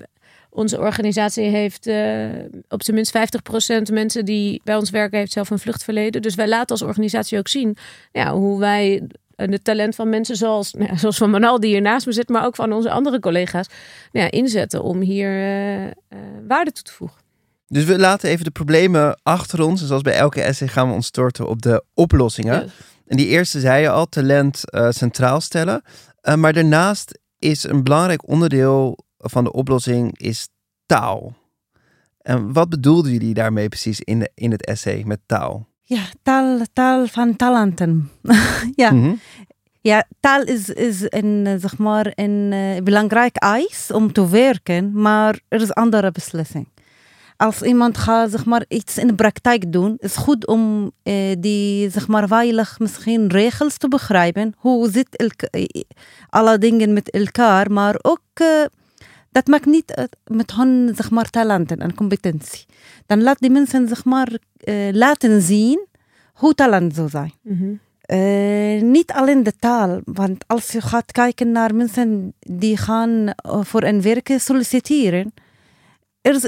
onze 0.56 0.80
organisatie 0.80 1.44
heeft 1.44 1.88
uh, 1.88 2.26
op 2.68 2.84
zijn 2.84 2.96
minst 2.96 3.18
50% 3.90 3.94
mensen 3.94 4.26
die 4.26 4.62
bij 4.64 4.76
ons 4.76 4.90
werken, 4.90 5.20
heeft 5.20 5.32
zelf 5.32 5.50
een 5.50 5.60
vluchtverleden. 5.60 6.22
Dus 6.22 6.36
wij 6.36 6.48
laten 6.48 6.70
als 6.70 6.82
organisatie 6.82 7.38
ook 7.38 7.48
zien 7.48 7.78
ja, 8.12 8.34
hoe 8.34 8.60
wij 8.60 9.04
het 9.36 9.64
talent 9.64 9.96
van 9.96 10.10
mensen 10.10 10.36
zoals, 10.36 10.74
nou 10.74 10.92
ja, 10.92 10.98
zoals 10.98 11.18
van 11.18 11.30
Manal 11.30 11.60
die 11.60 11.70
hier 11.70 11.82
naast 11.82 12.06
me 12.06 12.12
zit, 12.12 12.30
maar 12.30 12.46
ook 12.46 12.56
van 12.56 12.74
onze 12.74 12.92
andere 12.92 13.20
collega's 13.20 13.68
nou 14.12 14.26
ja, 14.26 14.32
inzetten 14.32 14.84
om 14.84 15.02
hier 15.02 15.30
uh, 15.30 15.84
uh, 15.84 15.90
waarde 16.48 16.72
toe 16.72 16.84
te 16.84 16.92
voegen. 16.92 17.18
Dus 17.68 17.84
we 17.84 18.00
laten 18.00 18.30
even 18.30 18.46
de 18.46 18.52
problemen 18.52 19.20
achter 19.24 19.62
ons. 19.62 19.82
En 19.82 19.88
zoals 19.88 20.02
bij 20.02 20.14
elke 20.14 20.42
essay 20.42 20.68
gaan 20.68 20.88
we 20.88 20.94
ons 20.94 21.06
storten 21.06 21.48
op 21.48 21.62
de 21.62 21.84
oplossingen. 21.94 22.72
En 23.08 23.18
die 23.18 23.28
eerste 23.28 23.60
zei 23.60 23.82
je 23.82 23.90
al, 23.90 24.06
talent 24.06 24.62
centraal 24.90 25.42
stellen. 25.42 25.82
maar 26.36 26.54
daarnaast 26.54 27.20
is 27.40 27.64
een 27.64 27.84
belangrijk 27.84 28.28
onderdeel 28.28 29.05
van 29.30 29.44
de 29.44 29.52
oplossing 29.52 30.20
is 30.20 30.48
taal. 30.86 31.34
En 32.22 32.54
wat 32.54 32.70
bedoelden 32.70 33.12
jullie 33.12 33.34
daarmee 33.34 33.70
precies 33.70 34.00
in, 34.00 34.20
de, 34.20 34.32
in 34.36 34.52
het 34.52 34.66
essay 34.66 35.04
met 35.06 35.20
taal? 35.26 35.68
Ja, 35.82 36.04
taal, 36.24 36.60
taal 36.74 37.08
van 37.08 37.36
talenten. 37.36 38.10
ja. 38.76 38.92
Mm 38.92 39.20
Ja, 39.82 40.08
taal 40.20 40.42
is, 40.42 40.70
is 40.70 41.02
een, 41.02 41.58
zeg 41.60 41.78
maar, 41.78 42.12
een 42.16 42.52
uh, 42.52 42.82
belangrijk 42.84 43.36
eis 43.36 43.92
om 43.92 44.14
te 44.14 44.30
werken, 44.30 45.02
maar 45.02 45.40
er 45.48 45.62
is 45.62 45.74
andere 45.74 46.12
beslissing. 46.12 46.68
Als 47.38 47.62
iemand 47.62 47.98
gaat 47.98 48.32
zeg 48.32 48.46
maar, 48.46 48.66
iets 48.68 48.98
in 48.98 49.08
de 49.08 49.16
praktijk 49.16 49.72
doen, 49.72 49.96
is 49.98 50.16
goed 50.16 50.48
om 50.48 50.92
uh, 51.04 51.36
die 51.40 51.90
zeg 51.90 52.08
maar, 52.08 52.28
veilig 52.28 52.80
misschien 52.80 53.28
regels 53.28 53.78
te 53.78 53.88
begrijpen. 53.88 54.54
Hoe 54.58 54.92
zit 54.92 55.34
alle 56.30 56.58
dingen 56.58 56.94
met 56.94 57.10
elkaar, 57.10 57.72
maar 57.72 57.96
ook 58.02 58.22
uh, 58.42 58.48
dat 59.36 59.48
maakt 59.48 59.66
niet 59.66 60.08
met 60.26 60.52
hun 60.52 60.92
zeg 60.96 61.12
maar, 61.12 61.30
talenten 61.30 61.80
en 61.80 61.96
competentie. 61.96 62.66
Dan 63.06 63.24
laat 63.24 63.40
die 63.40 63.50
mensen 63.50 63.88
zeg 63.88 64.06
maar, 64.06 64.32
uh, 64.64 64.92
laten 64.92 65.42
zien 65.42 65.86
hoe 66.34 66.54
talent 66.54 66.96
zou 66.96 67.10
zijn. 67.10 67.34
Mm 67.42 67.58
-hmm. 67.58 67.80
uh, 68.18 68.82
niet 68.82 69.12
alleen 69.12 69.44
de 69.44 69.56
taal, 69.56 70.02
want 70.04 70.44
als 70.48 70.72
je 70.72 70.82
gaat 70.82 71.12
kijken 71.12 71.52
naar 71.52 71.76
mensen 71.76 72.34
die 72.40 72.78
gaan 72.78 73.10
uh, 73.10 73.34
voor 73.64 73.84
een 73.84 74.02
werk 74.02 74.34
solliciteren, 74.38 75.34
er 76.22 76.34
is, 76.34 76.44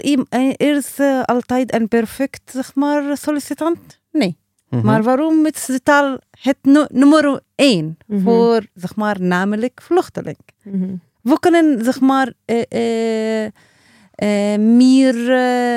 er 0.58 0.76
is 0.78 1.00
altijd 1.26 1.74
een 1.74 1.88
perfect 1.88 2.52
zeg 2.52 2.76
maar, 2.76 3.18
sollicitant? 3.18 4.00
Nee. 4.12 4.38
Mm 4.70 4.80
-hmm. 4.80 4.88
Maar 4.88 5.04
waarom 5.04 5.46
is 5.46 5.66
de 5.66 5.84
taal 5.84 6.18
het 6.42 6.90
nummer 6.92 7.42
één 7.56 7.86
mm 7.86 7.96
-hmm. 8.08 8.22
voor 8.22 8.66
zeg 8.74 8.96
maar, 8.96 9.22
namelijk 9.22 9.82
vluchteling? 9.82 10.38
Mhm 10.64 10.96
we 11.28 11.40
kunnen 11.40 11.84
zeg 11.84 12.00
maar 12.00 12.34
uh, 12.46 13.44
uh, 13.44 13.50
meer 14.58 15.16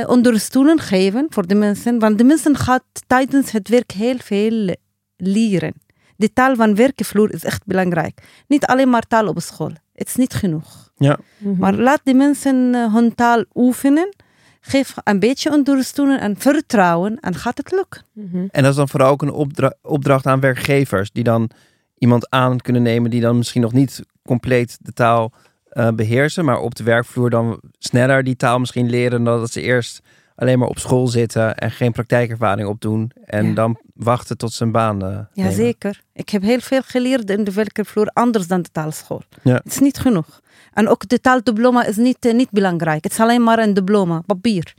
ondersteuning 0.09 0.85
geven 0.85 1.27
voor 1.29 1.47
de 1.47 1.55
mensen. 1.55 1.99
Want 1.99 2.19
de 2.19 2.25
mensen 2.25 2.57
gaan 2.57 2.81
tijdens 3.07 3.51
het 3.51 3.69
werk 3.69 3.91
heel 3.91 4.19
veel 4.19 4.77
leren. 5.17 5.75
De 6.17 6.33
taal 6.33 6.57
van 6.57 6.75
werkvloer 6.75 7.33
is 7.33 7.45
echt 7.45 7.67
belangrijk. 7.67 8.21
Niet 8.49 8.65
alleen 8.67 8.89
maar 8.91 9.07
taal 9.07 9.27
op 9.27 9.41
school. 9.41 9.73
Het 9.93 10.09
is 10.09 10.17
niet 10.17 10.35
genoeg. 10.35 10.91
Ja. 10.97 11.19
Mm 11.39 11.51
-hmm. 11.51 11.61
Maar 11.61 11.75
laat 11.75 12.01
de 12.05 12.15
mensen 12.15 12.75
hun 12.93 13.15
taal 13.15 13.45
oefenen. 13.55 14.15
Geef 14.61 14.95
een 15.05 15.19
beetje 15.19 15.53
ondersteuning 15.53 16.21
en 16.21 16.37
vertrouwen 16.39 17.21
en 17.21 17.35
gaat 17.35 17.59
het 17.59 17.71
lukken. 17.71 18.03
Mm 18.13 18.29
-hmm. 18.33 18.49
En 18.51 18.63
dat 18.63 18.71
is 18.71 18.77
dan 18.77 18.89
vooral 18.89 19.11
ook 19.11 19.23
een 19.23 19.33
opdra 19.33 19.75
opdracht 19.83 20.27
aan 20.27 20.41
werkgevers 20.41 21.11
die 21.11 21.25
dan 21.25 21.51
iemand 21.99 22.31
aan 22.31 22.59
kunnen 22.59 22.83
nemen 22.83 23.11
die 23.11 23.21
dan 23.21 23.37
misschien 23.37 23.63
nog 23.63 23.73
niet 23.73 24.03
compleet 24.23 24.79
de 24.81 24.93
taal 24.93 25.33
uh, 25.73 25.89
beheersen, 25.89 26.45
maar 26.45 26.59
op 26.59 26.75
de 26.75 26.85
werkvloer 26.85 27.31
dan 27.31 27.61
sneller 27.79 28.25
die 28.25 28.37
taal 28.37 28.59
misschien 28.59 28.91
leren 28.91 29.25
dan 29.25 29.39
dat 29.39 29.53
ze 29.53 29.61
eerst 29.61 30.01
alleen 30.35 30.59
maar 30.59 30.69
op 30.69 30.79
school 30.79 31.07
zitten 31.07 31.57
en 31.57 31.71
geen 31.71 31.93
praktijkervaring 31.93 32.69
opdoen 32.69 33.11
en 33.25 33.55
dan 33.55 33.81
wachten 33.95 34.37
tot 34.37 34.53
ze 34.53 34.65
een 34.65 34.73
baan 34.73 35.05
uh, 35.05 35.19
Ja, 35.33 35.51
zeker. 35.51 36.03
Ik 36.13 36.29
heb 36.29 36.43
heel 36.43 36.61
veel 36.61 36.83
geleerd 36.83 37.31
in 37.31 37.45
de 37.45 37.53
werkvloer 37.53 38.07
anders 38.07 38.47
dan 38.47 38.63
de 38.63 38.69
taalschool. 38.73 39.23
Ja. 39.43 39.55
Het 39.55 39.73
is 39.73 39.79
niet 39.79 39.99
genoeg. 39.99 40.41
En 40.73 40.89
ook 40.89 41.09
de 41.09 41.21
taaldiploma 41.21 41.85
is 41.85 41.97
niet, 41.97 42.25
uh, 42.25 42.33
niet 42.33 42.51
belangrijk. 42.51 43.05
Het 43.05 43.13
is 43.13 43.21
alleen 43.21 43.43
maar 43.43 43.59
een 43.59 43.75
diploma, 43.75 44.23
papier. 44.27 44.75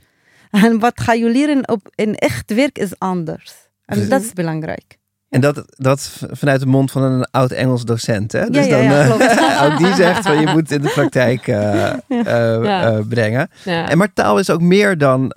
En 0.50 0.78
wat 0.78 1.00
ga 1.00 1.12
je 1.12 1.30
leren 1.30 1.68
op 1.68 1.92
in 1.94 2.14
echt 2.14 2.54
werk 2.54 2.78
is 2.78 2.98
anders. 2.98 3.54
En 3.84 4.08
dat 4.08 4.22
is 4.22 4.32
belangrijk. 4.32 4.98
En 5.32 5.40
dat, 5.40 5.64
dat 5.66 6.22
vanuit 6.30 6.60
de 6.60 6.66
mond 6.66 6.90
van 6.90 7.02
een 7.02 7.24
oud 7.30 7.50
Engels 7.50 7.84
docent. 7.84 8.32
Hè? 8.32 8.50
Dus 8.50 8.68
dan, 8.68 8.84
uh, 8.84 9.64
ook 9.64 9.78
die 9.78 9.94
zegt 9.94 10.26
van 10.26 10.40
je 10.40 10.46
moet 10.46 10.70
in 10.70 10.82
de 10.82 10.88
praktijk 10.88 11.46
uh, 11.46 11.92
uh, 12.08 12.98
brengen. 13.08 13.48
En 13.64 13.98
maar 13.98 14.12
taal 14.12 14.38
is 14.38 14.50
ook 14.50 14.60
meer 14.60 14.98
dan, 14.98 15.32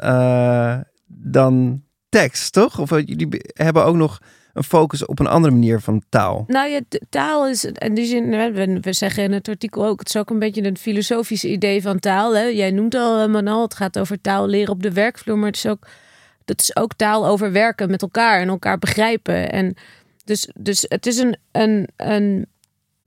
dan 1.07 1.81
tekst, 2.09 2.53
toch? 2.53 2.79
Of 2.79 2.89
jullie 2.89 3.27
hebben 3.53 3.85
ook 3.85 3.95
nog 3.95 4.19
een 4.53 4.63
focus 4.63 5.05
op 5.05 5.19
een 5.19 5.27
andere 5.27 5.53
manier 5.53 5.79
van 5.79 6.03
taal. 6.09 6.43
Nou 6.47 6.69
ja, 6.69 6.79
taal 7.09 7.47
is, 7.47 7.65
en 7.65 7.93
die 7.93 8.05
zin, 8.05 8.29
we, 8.29 8.77
we 8.81 8.93
zeggen 8.93 9.23
in 9.23 9.31
het 9.31 9.47
artikel 9.47 9.85
ook, 9.85 9.99
het 9.99 10.09
is 10.09 10.17
ook 10.17 10.29
een 10.29 10.39
beetje 10.39 10.63
een 10.63 10.77
filosofische 10.77 11.49
idee 11.49 11.81
van 11.81 11.99
taal. 11.99 12.35
Hè? 12.35 12.43
Jij 12.43 12.71
noemt 12.71 12.95
al, 12.95 13.29
Manal, 13.29 13.61
het 13.61 13.75
gaat 13.75 13.99
over 13.99 14.21
taal 14.21 14.47
leren 14.47 14.73
op 14.73 14.83
de 14.83 14.93
werkvloer, 14.93 15.37
maar 15.37 15.47
het 15.47 15.57
is 15.57 15.67
ook 15.67 15.87
dat 16.45 16.61
is 16.61 16.75
ook 16.75 16.93
taal 16.93 17.27
over 17.27 17.51
werken 17.51 17.89
met 17.89 18.01
elkaar 18.01 18.41
en 18.41 18.47
elkaar 18.47 18.77
begrijpen. 18.77 19.51
En 19.51 19.75
dus, 20.23 20.49
dus 20.57 20.85
het 20.87 21.05
is 21.05 21.17
een, 21.17 21.37
een, 21.51 21.87
een 21.97 22.47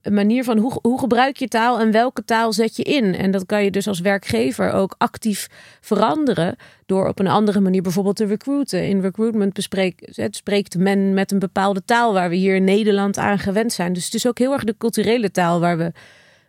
manier 0.03 0.43
van 0.43 0.57
hoe, 0.57 0.79
hoe 0.81 0.99
gebruik 0.99 1.37
je 1.37 1.47
taal 1.47 1.79
en 1.79 1.91
welke 1.91 2.25
taal 2.25 2.53
zet 2.53 2.75
je 2.75 2.83
in. 2.83 3.15
En 3.15 3.31
dat 3.31 3.45
kan 3.45 3.63
je 3.63 3.71
dus 3.71 3.87
als 3.87 3.99
werkgever 3.99 4.71
ook 4.71 4.95
actief 4.97 5.47
veranderen 5.81 6.55
door 6.85 7.07
op 7.07 7.19
een 7.19 7.27
andere 7.27 7.59
manier 7.59 7.81
bijvoorbeeld 7.81 8.15
te 8.15 8.25
recruiten. 8.25 8.87
In 8.87 9.01
recruitment 9.01 9.53
bespreekt, 9.53 10.21
spreekt 10.29 10.77
men 10.77 11.13
met 11.13 11.31
een 11.31 11.39
bepaalde 11.39 11.85
taal 11.85 12.13
waar 12.13 12.29
we 12.29 12.35
hier 12.35 12.55
in 12.55 12.63
Nederland 12.63 13.17
aan 13.17 13.39
gewend 13.39 13.73
zijn. 13.73 13.93
Dus 13.93 14.05
het 14.05 14.13
is 14.13 14.27
ook 14.27 14.37
heel 14.37 14.53
erg 14.53 14.63
de 14.63 14.75
culturele 14.77 15.31
taal 15.31 15.59
waar 15.59 15.77
we, 15.77 15.91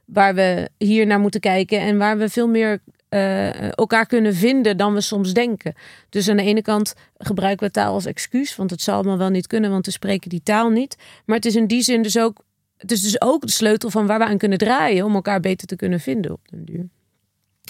waar 0.04 0.34
we 0.34 0.68
hier 0.78 1.06
naar 1.06 1.20
moeten 1.20 1.40
kijken 1.40 1.80
en 1.80 1.98
waar 1.98 2.18
we 2.18 2.28
veel 2.28 2.48
meer 2.48 2.80
uh, 3.10 3.72
elkaar 3.72 4.06
kunnen 4.06 4.34
vinden 4.34 4.76
dan 4.76 4.94
we 4.94 5.00
soms 5.00 5.32
denken. 5.32 5.74
Dus 6.08 6.28
aan 6.28 6.36
de 6.36 6.42
ene 6.42 6.62
kant 6.62 6.94
gebruiken 7.16 7.66
we 7.66 7.72
taal 7.72 7.92
als 7.92 8.06
excuus, 8.06 8.56
want 8.56 8.70
het 8.70 8.82
zal 8.82 8.94
allemaal 8.94 9.18
wel 9.18 9.28
niet 9.28 9.46
kunnen, 9.46 9.70
want 9.70 9.86
we 9.86 9.92
spreken 9.92 10.30
die 10.30 10.42
taal 10.42 10.70
niet. 10.70 10.96
Maar 11.24 11.36
het 11.36 11.46
is 11.46 11.56
in 11.56 11.66
die 11.66 11.82
zin 11.82 12.02
dus 12.02 12.18
ook, 12.18 12.44
het 12.76 12.90
is 12.90 13.00
dus 13.00 13.20
ook 13.20 13.46
de 13.46 13.52
sleutel 13.52 13.90
van 13.90 14.06
waar 14.06 14.18
we 14.18 14.24
aan 14.24 14.38
kunnen 14.38 14.58
draaien 14.58 15.04
om 15.04 15.14
elkaar 15.14 15.40
beter 15.40 15.66
te 15.66 15.76
kunnen 15.76 16.00
vinden 16.00 16.32
op 16.32 16.40
den 16.50 16.64
duur. 16.64 16.88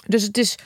Dus 0.06 0.22
het 0.22 0.38
is, 0.38 0.56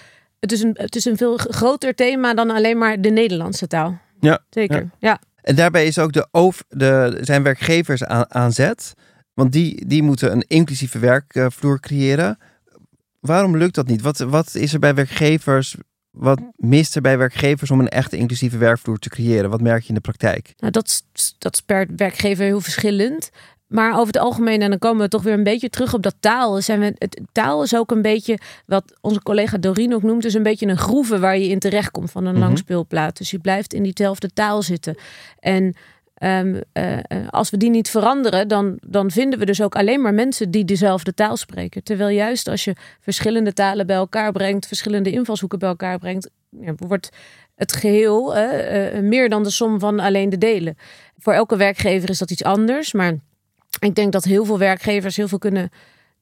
het 0.41 0.53
is, 0.53 0.63
een, 0.63 0.75
het 0.79 0.97
is 0.97 1.05
een 1.05 1.17
veel 1.17 1.37
groter 1.37 1.95
thema 1.95 2.35
dan 2.35 2.51
alleen 2.51 2.79
maar 2.79 3.01
de 3.01 3.11
Nederlandse 3.11 3.67
taal. 3.67 3.99
Ja, 4.21 4.45
zeker. 4.51 4.91
Ja. 4.99 5.21
En 5.43 5.55
daarbij 5.55 5.87
is 5.87 5.99
ook 5.99 6.13
de, 6.13 6.29
over, 6.31 6.65
de 6.69 7.19
zijn 7.21 7.43
werkgevers 7.43 8.05
aan, 8.05 8.35
aan 8.35 8.53
zet. 8.53 8.95
Want 9.35 9.53
die, 9.53 9.87
die 9.87 10.03
moeten 10.03 10.33
een 10.33 10.45
inclusieve 10.47 10.99
werkvloer 10.99 11.81
creëren. 11.81 12.39
Waarom 13.27 13.57
lukt 13.57 13.75
dat 13.75 13.87
niet? 13.87 14.03
Wat, 14.03 14.19
wat 14.19 14.55
is 14.55 14.73
er 14.73 14.79
bij 14.79 14.95
werkgevers? 14.95 15.77
Wat 16.11 16.41
mist 16.57 16.97
er 16.97 17.03
bij 17.03 17.19
werkgevers 17.19 17.71
om 17.71 17.81
een 17.81 17.89
echte 17.89 18.17
inclusieve 18.17 18.59
werkvloer 18.59 18.99
te 18.99 19.09
creëren? 19.09 19.51
Wat 19.51 19.61
merk 19.61 19.83
je 19.83 19.89
in 19.89 19.95
de 19.95 20.01
praktijk? 20.01 20.53
Nou, 20.57 20.73
dat, 20.73 21.03
dat 21.39 21.53
is 21.53 21.61
per 21.61 21.87
werkgever 21.97 22.45
heel 22.45 22.61
verschillend. 22.61 23.31
Maar 23.67 23.93
over 23.93 24.07
het 24.07 24.19
algemeen, 24.19 24.63
en 24.63 24.71
dan 24.71 24.79
komen 24.79 25.03
we 25.03 25.09
toch 25.09 25.23
weer 25.23 25.33
een 25.33 25.43
beetje 25.43 25.71
terug 25.71 25.95
op 25.95 26.03
dat 26.03 26.15
taal. 26.21 26.61
Zijn 26.61 26.81
we, 26.81 26.95
het, 26.99 27.21
taal 27.33 27.63
is 27.63 27.77
ook 27.77 27.91
een 27.91 28.03
beetje, 28.03 28.39
wat 28.67 28.99
onze 29.01 29.23
collega 29.23 29.59
Doreen 29.59 29.95
ook 29.95 30.03
noemt, 30.03 30.23
dus 30.23 30.35
een 30.35 30.43
beetje 30.43 30.67
een 30.67 30.79
groeve 30.79 31.19
waar 31.19 31.39
je 31.39 31.49
in 31.49 31.59
terechtkomt 31.59 32.11
van 32.11 32.25
een 32.25 32.35
mm 32.35 32.41
langspeelplaat. 32.41 33.17
Dus 33.17 33.31
je 33.31 33.39
blijft 33.39 33.73
in 33.73 33.83
diezelfde 33.83 34.31
taal 34.35 34.63
zitten. 34.63 34.97
En 35.39 35.75
Um, 36.25 36.61
uh, 36.73 36.99
als 37.31 37.51
we 37.51 37.57
die 37.57 37.71
niet 37.71 37.91
veranderen, 37.91 38.49
dan, 38.49 38.79
dan 38.87 39.11
vinden 39.11 39.39
we 39.39 39.45
dus 39.45 39.63
ook 39.63 39.75
alleen 39.77 40.01
maar 40.01 40.15
mensen 40.15 40.51
die 40.51 40.65
dezelfde 40.65 41.15
taal 41.15 41.37
spreken. 41.37 41.83
Terwijl 41.83 42.09
juist 42.09 42.49
als 42.49 42.65
je 42.65 42.77
verschillende 43.01 43.53
talen 43.53 43.87
bij 43.87 43.97
elkaar 43.97 44.33
brengt, 44.33 44.67
verschillende 44.67 45.11
invalshoeken 45.11 45.59
bij 45.59 45.69
elkaar 45.69 45.99
brengt, 45.99 46.31
ja, 46.61 46.75
wordt 46.77 47.11
het 47.55 47.73
geheel 47.73 48.37
uh, 48.37 48.99
meer 49.01 49.29
dan 49.29 49.43
de 49.43 49.51
som 49.51 49.79
van 49.79 50.01
alleen 50.01 50.29
de 50.29 50.39
delen. 50.39 50.77
Voor 51.19 51.33
elke 51.33 51.57
werkgever 51.57 52.11
is 52.11 52.19
dat 52.19 52.31
iets 52.31 52.45
anders, 52.45 52.93
maar 52.93 53.15
ik 53.79 53.95
denk 53.95 54.13
dat 54.13 54.25
heel 54.25 54.45
veel 54.45 54.59
werkgevers 54.59 55.17
heel 55.17 55.29
veel 55.29 55.39
kunnen 55.39 55.71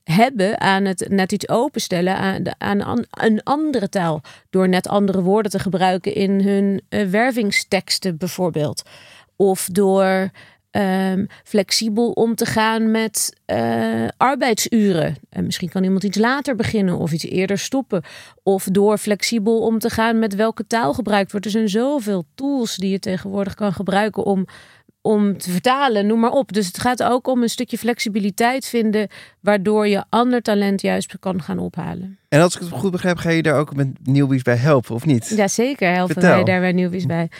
hebben 0.04 0.60
aan 0.60 0.84
het 0.84 1.06
net 1.08 1.32
iets 1.32 1.48
openstellen 1.48 2.16
aan, 2.16 2.44
aan 2.58 3.04
een 3.10 3.42
andere 3.42 3.88
taal. 3.88 4.20
Door 4.50 4.68
net 4.68 4.88
andere 4.88 5.22
woorden 5.22 5.50
te 5.50 5.58
gebruiken 5.58 6.14
in 6.14 6.40
hun 6.40 6.82
wervingsteksten 7.10 8.16
bijvoorbeeld. 8.16 8.82
Of 9.42 9.68
door 9.72 10.30
um, 10.70 11.26
flexibel 11.44 12.10
om 12.10 12.34
te 12.34 12.46
gaan 12.46 12.90
met 12.90 13.36
uh, 13.46 14.08
arbeidsuren. 14.16 15.16
En 15.30 15.44
misschien 15.44 15.68
kan 15.68 15.84
iemand 15.84 16.02
iets 16.02 16.18
later 16.18 16.56
beginnen 16.56 16.98
of 16.98 17.12
iets 17.12 17.24
eerder 17.24 17.58
stoppen. 17.58 18.02
Of 18.42 18.64
door 18.64 18.98
flexibel 18.98 19.60
om 19.60 19.78
te 19.78 19.90
gaan 19.90 20.18
met 20.18 20.34
welke 20.34 20.66
taal 20.66 20.94
gebruikt 20.94 21.30
wordt. 21.30 21.46
Er 21.46 21.52
zijn 21.52 21.68
zoveel 21.68 22.24
tools 22.34 22.76
die 22.76 22.90
je 22.90 22.98
tegenwoordig 22.98 23.54
kan 23.54 23.72
gebruiken 23.72 24.24
om, 24.24 24.46
om 25.00 25.38
te 25.38 25.50
vertalen, 25.50 26.06
noem 26.06 26.20
maar 26.20 26.30
op. 26.30 26.52
Dus 26.52 26.66
het 26.66 26.78
gaat 26.78 27.02
ook 27.02 27.26
om 27.26 27.42
een 27.42 27.48
stukje 27.48 27.78
flexibiliteit 27.78 28.66
vinden, 28.66 29.08
waardoor 29.40 29.88
je 29.88 30.04
ander 30.08 30.42
talent 30.42 30.80
juist 30.80 31.18
kan 31.18 31.42
gaan 31.42 31.58
ophalen. 31.58 32.18
En 32.28 32.40
als 32.40 32.54
ik 32.54 32.60
het 32.60 32.70
goed 32.70 32.90
begrijp, 32.90 33.16
ga 33.16 33.30
je 33.30 33.42
daar 33.42 33.58
ook 33.58 33.74
met 33.74 33.88
nieuwbies 34.02 34.42
bij 34.42 34.56
helpen, 34.56 34.94
of 34.94 35.06
niet? 35.06 35.32
Jazeker, 35.36 35.92
helpen 35.92 36.12
Vertel. 36.12 36.34
wij 36.34 36.44
daar 36.44 36.60
bij 36.60 36.72
nieuwbies 36.72 37.06
bij. 37.06 37.30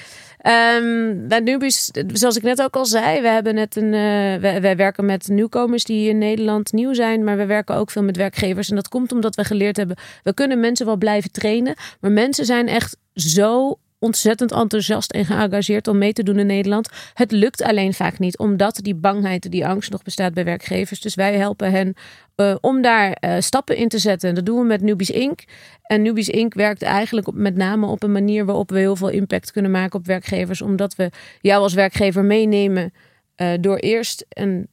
Um, 0.47 1.29
bij 1.29 1.41
Nubius, 1.41 1.91
zoals 2.13 2.37
ik 2.37 2.43
net 2.43 2.63
ook 2.63 2.77
al 2.77 2.87
zei, 2.87 3.21
we 3.21 3.29
hebben 3.29 3.55
net 3.55 3.77
een, 3.77 3.93
uh, 3.93 4.61
wij, 4.61 4.77
werken 4.77 5.05
met 5.05 5.29
nieuwkomers 5.29 5.85
die 5.85 6.09
in 6.09 6.19
Nederland 6.19 6.73
nieuw 6.73 6.95
zijn, 6.95 7.25
maar 7.25 7.37
we 7.37 7.47
werken 7.47 7.75
ook 7.75 7.91
veel 7.91 8.03
met 8.03 8.17
werkgevers. 8.17 8.69
En 8.69 8.77
dat 8.77 8.89
komt 8.89 9.13
omdat 9.13 9.35
we 9.35 9.45
geleerd 9.45 9.77
hebben, 9.77 9.97
we 10.23 10.35
kunnen 10.35 10.61
mensen 10.61 10.87
wel 10.87 10.97
blijven 10.97 11.33
trainen, 11.33 11.75
maar 12.01 12.11
mensen 12.11 12.45
zijn 12.45 12.69
echt 12.69 12.97
zo 13.15 13.79
ontzettend 14.03 14.53
enthousiast 14.53 15.13
en 15.13 15.25
geëngageerd 15.25 15.89
om 15.89 15.99
mee 15.99 16.13
te 16.13 16.23
doen 16.23 16.39
in 16.39 16.47
Nederland. 16.47 16.89
Het 17.15 17.33
lukt 17.33 17.63
alleen 17.63 17.95
vaak 17.95 18.19
niet, 18.19 18.39
omdat 18.39 18.79
die 18.83 18.95
bangheid, 18.95 19.51
die 19.51 19.67
angst 19.67 19.91
nog 19.91 20.03
bestaat 20.03 20.35
bij 20.35 20.45
werkgevers. 20.45 21.01
Dus 21.01 21.15
wij 21.15 21.37
helpen 21.37 21.71
hen 21.71 21.95
uh, 22.37 22.55
om 22.61 22.83
daar 22.83 23.17
uh, 23.21 23.37
stappen 23.39 23.77
in 23.77 23.89
te 23.89 23.99
zetten. 23.99 24.35
Dat 24.35 24.47
doen 24.47 24.59
we 24.59 24.65
met 24.65 24.81
Nubies 24.81 25.11
Inc. 25.11 25.41
En 25.83 26.03
Nubies 26.03 26.29
Inc. 26.29 26.55
werkt 26.55 26.83
eigenlijk 26.83 27.33
met 27.33 27.57
name 27.57 27.87
op 27.87 28.03
een 28.03 28.13
manier 28.13 28.45
waarop 28.45 28.71
we 28.71 28.79
heel 28.79 28.97
veel 28.97 29.09
impact 29.09 29.53
kunnen 29.53 29.71
maken 29.71 29.99
op 29.99 30.07
werkgevers. 30.07 30.63
Omdat 30.63 30.95
we 30.95 31.11
jou 31.41 31.63
als 31.63 31.75
werkgever 31.75 32.25
meenemen 32.25 32.93
uh, 33.37 33.49
door 33.61 33.77
eerst 33.77 34.27
een, 34.29 34.69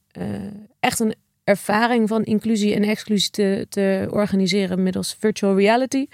echt 0.79 0.99
een 0.99 1.13
ervaring 1.49 2.07
van 2.07 2.23
inclusie 2.23 2.75
en 2.75 2.83
exclusie 2.83 3.29
te, 3.29 3.65
te 3.69 4.07
organiseren 4.09 4.83
middels 4.83 5.15
virtual 5.19 5.57
reality. 5.57 6.07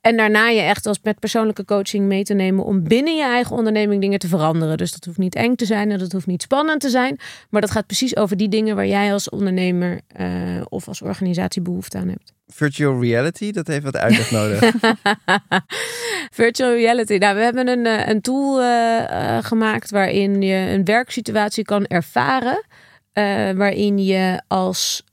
En 0.00 0.16
daarna 0.16 0.48
je 0.48 0.60
echt 0.60 0.86
als 0.86 0.98
met 1.02 1.18
persoonlijke 1.18 1.64
coaching 1.64 2.06
mee 2.06 2.24
te 2.24 2.34
nemen 2.34 2.64
om 2.64 2.82
binnen 2.82 3.16
je 3.16 3.24
eigen 3.24 3.56
onderneming 3.56 4.00
dingen 4.00 4.18
te 4.18 4.28
veranderen. 4.28 4.76
Dus 4.76 4.92
dat 4.92 5.04
hoeft 5.04 5.18
niet 5.18 5.34
eng 5.34 5.54
te 5.54 5.64
zijn 5.64 5.90
en 5.90 5.98
dat 5.98 6.12
hoeft 6.12 6.26
niet 6.26 6.42
spannend 6.42 6.80
te 6.80 6.88
zijn. 6.88 7.18
Maar 7.50 7.60
dat 7.60 7.70
gaat 7.70 7.86
precies 7.86 8.16
over 8.16 8.36
die 8.36 8.48
dingen 8.48 8.76
waar 8.76 8.86
jij 8.86 9.12
als 9.12 9.28
ondernemer 9.28 10.00
uh, 10.20 10.28
of 10.68 10.88
als 10.88 11.02
organisatie 11.02 11.62
behoefte 11.62 11.98
aan 11.98 12.08
hebt. 12.08 12.32
Virtual 12.46 13.00
reality, 13.00 13.50
dat 13.50 13.66
heeft 13.66 13.84
wat 13.84 13.96
uitleg 13.96 14.30
nodig. 14.30 14.72
Virtual 16.42 16.72
reality. 16.74 17.16
Nou, 17.16 17.36
we 17.36 17.42
hebben 17.42 17.68
een, 17.68 18.10
een 18.10 18.20
tool 18.20 18.62
uh, 18.62 19.38
gemaakt 19.40 19.90
waarin 19.90 20.42
je 20.42 20.54
een 20.54 20.84
werksituatie 20.84 21.64
kan 21.64 21.86
ervaren. 21.86 22.64
Uh, 23.14 23.50
waarin 23.50 24.04
je 24.04 24.42
als 24.48 25.04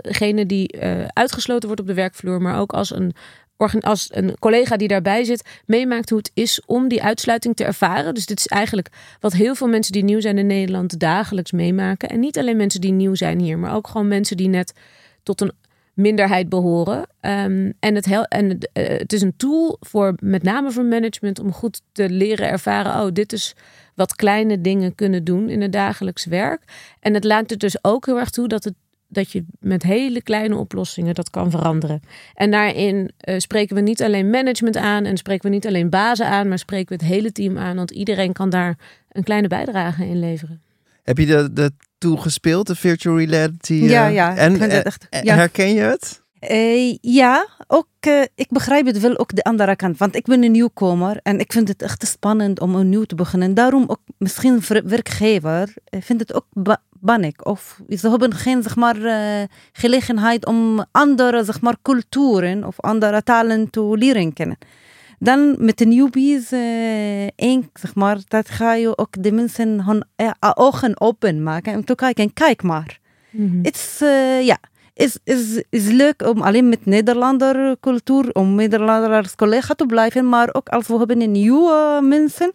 degene 0.00 0.40
uh 0.40 0.46
die 0.46 0.76
uh, 0.76 1.04
uitgesloten 1.06 1.66
wordt 1.66 1.80
op 1.80 1.86
de 1.86 1.94
werkvloer, 1.94 2.42
maar 2.42 2.58
ook 2.58 2.72
als 2.72 2.94
een, 2.94 3.14
als 3.80 4.08
een 4.10 4.38
collega 4.38 4.76
die 4.76 4.88
daarbij 4.88 5.24
zit, 5.24 5.48
meemaakt 5.66 6.08
hoe 6.08 6.18
het 6.18 6.30
is 6.34 6.62
om 6.66 6.88
die 6.88 7.02
uitsluiting 7.02 7.56
te 7.56 7.64
ervaren. 7.64 8.14
Dus 8.14 8.26
dit 8.26 8.38
is 8.38 8.46
eigenlijk 8.46 8.88
wat 9.20 9.32
heel 9.32 9.54
veel 9.54 9.68
mensen 9.68 9.92
die 9.92 10.04
nieuw 10.04 10.20
zijn 10.20 10.38
in 10.38 10.46
Nederland 10.46 10.98
dagelijks 10.98 11.52
meemaken. 11.52 12.08
En 12.08 12.20
niet 12.20 12.38
alleen 12.38 12.56
mensen 12.56 12.80
die 12.80 12.92
nieuw 12.92 13.14
zijn 13.14 13.40
hier, 13.40 13.58
maar 13.58 13.74
ook 13.74 13.88
gewoon 13.88 14.08
mensen 14.08 14.36
die 14.36 14.48
net 14.48 14.72
tot 15.22 15.40
een 15.40 15.52
minderheid 15.94 16.48
behoren. 16.48 16.98
Um, 16.98 17.72
en 17.80 17.94
het, 17.94 18.26
en 18.28 18.48
het, 18.48 18.70
het 18.72 19.12
is 19.12 19.22
een 19.22 19.36
tool 19.36 19.76
voor 19.80 20.14
met 20.20 20.42
name 20.42 20.70
voor 20.70 20.84
management 20.84 21.38
om 21.38 21.52
goed 21.52 21.80
te 21.92 22.10
leren 22.10 22.48
ervaren. 22.48 23.02
Oh, 23.02 23.12
dit 23.12 23.32
is 23.32 23.54
wat 23.94 24.16
kleine 24.16 24.60
dingen 24.60 24.94
kunnen 24.94 25.24
doen 25.24 25.48
in 25.48 25.60
het 25.60 25.72
dagelijks 25.72 26.24
werk. 26.24 26.62
En 27.00 27.14
het 27.14 27.24
laat 27.24 27.50
er 27.50 27.58
dus 27.58 27.84
ook 27.84 28.06
heel 28.06 28.18
erg 28.18 28.30
toe 28.30 28.48
dat, 28.48 28.64
het, 28.64 28.74
dat 29.08 29.32
je 29.32 29.44
met 29.60 29.82
hele 29.82 30.22
kleine 30.22 30.56
oplossingen 30.56 31.14
dat 31.14 31.30
kan 31.30 31.50
veranderen. 31.50 32.00
En 32.34 32.50
daarin 32.50 33.10
uh, 33.28 33.38
spreken 33.38 33.76
we 33.76 33.82
niet 33.82 34.02
alleen 34.02 34.30
management 34.30 34.76
aan 34.76 35.04
en 35.04 35.16
spreken 35.16 35.48
we 35.48 35.54
niet 35.54 35.66
alleen 35.66 35.90
bazen 35.90 36.26
aan, 36.26 36.48
maar 36.48 36.58
spreken 36.58 36.96
we 36.98 37.04
het 37.04 37.12
hele 37.12 37.32
team 37.32 37.58
aan. 37.58 37.76
Want 37.76 37.90
iedereen 37.90 38.32
kan 38.32 38.50
daar 38.50 38.78
een 39.08 39.24
kleine 39.24 39.48
bijdrage 39.48 40.06
in 40.06 40.18
leveren. 40.18 40.62
Heb 41.02 41.18
je 41.18 41.50
de 41.52 41.72
tool 42.02 42.16
gespeeld, 42.16 42.66
de 42.66 42.74
virtual 42.74 43.18
reality? 43.18 43.74
Ja, 43.74 44.06
ja. 44.06 44.36
En, 44.36 44.60
en 44.60 44.84
echt, 44.84 45.06
ja. 45.22 45.34
herken 45.34 45.74
je 45.74 45.80
het? 45.80 46.22
Uh, 46.50 46.96
ja, 47.00 47.46
ook, 47.66 47.86
uh, 48.06 48.22
ik 48.34 48.48
begrijp 48.48 48.86
het 48.86 49.00
wel 49.00 49.18
ook 49.18 49.34
de 49.34 49.42
andere 49.42 49.76
kant. 49.76 49.98
Want 49.98 50.16
ik 50.16 50.24
ben 50.24 50.42
een 50.42 50.52
nieuwkomer 50.52 51.20
en 51.22 51.38
ik 51.38 51.52
vind 51.52 51.68
het 51.68 51.82
echt 51.82 52.06
spannend 52.06 52.60
om 52.60 52.74
opnieuw 52.74 53.04
te 53.04 53.14
beginnen. 53.14 53.54
Daarom 53.54 53.84
ook 53.86 54.00
misschien 54.18 54.62
werkgever 54.84 55.74
vindt 55.90 56.22
het 56.22 56.34
ook 56.34 56.46
bannig. 56.90 57.44
Of 57.44 57.80
ze 57.88 58.10
hebben 58.10 58.34
geen 58.34 58.62
zeg 58.62 58.76
maar, 58.76 58.96
uh, 58.96 59.42
gelegenheid 59.72 60.46
om 60.46 60.84
andere 60.90 61.44
zeg 61.44 61.60
maar, 61.60 61.76
culturen 61.82 62.64
of 62.64 62.80
andere 62.80 63.22
talen 63.22 63.70
te 63.70 63.80
leren 63.80 64.32
kennen. 64.32 64.58
Dan 65.22 65.54
met 65.58 65.78
de 65.78 65.86
newbies, 65.86 66.52
uh, 66.52 67.26
één, 67.26 67.70
zeg 67.74 67.94
maar, 67.94 68.18
dat 68.28 68.48
ga 68.48 68.74
je 68.74 68.98
ook 68.98 69.22
de 69.22 69.32
mensen 69.32 69.84
hun 69.84 70.04
ogen 70.54 71.00
open 71.00 71.42
maken 71.42 71.74
om 71.74 71.84
te 71.84 71.94
kijken. 71.94 72.32
Kijk 72.32 72.62
maar. 72.62 73.00
Mm 73.30 73.50
-hmm. 73.50 73.60
Is, 73.62 73.98
ja 74.46 74.58
is, 74.94 75.18
is, 75.24 75.62
is 75.70 75.90
leuk 75.90 76.22
om 76.22 76.42
alleen 76.42 76.68
met 76.68 76.86
Nederlander 76.86 77.76
cultuur, 77.80 78.32
om 78.32 78.54
Nederlanders 78.54 79.34
collega 79.34 79.74
te 79.74 79.86
blijven, 79.86 80.28
maar 80.28 80.48
ook 80.52 80.68
als 80.68 80.86
we 80.86 80.96
hebben 80.96 81.20
een 81.20 81.30
nieuwe 81.30 82.00
mensen, 82.02 82.50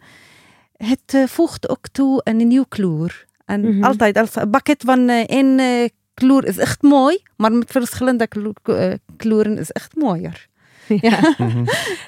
het 0.77 1.23
voegt 1.25 1.69
ook 1.69 1.87
toe 1.91 2.21
een 2.23 2.47
nieuw 2.47 2.65
kleur. 2.67 3.25
En 3.45 3.61
mm 3.61 3.71
-hmm. 3.71 3.83
altijd, 3.83 4.17
als 4.17 4.35
een 4.35 4.49
pakket 4.49 4.83
van 4.85 5.09
één 5.09 5.59
kleur 6.13 6.45
is 6.45 6.57
echt 6.57 6.81
mooi, 6.81 7.21
maar 7.35 7.51
met 7.51 7.71
verschillende 7.71 8.27
kleuren 9.17 9.57
is 9.57 9.71
echt 9.71 9.95
mooier. 9.95 10.47
Ja. 10.87 11.35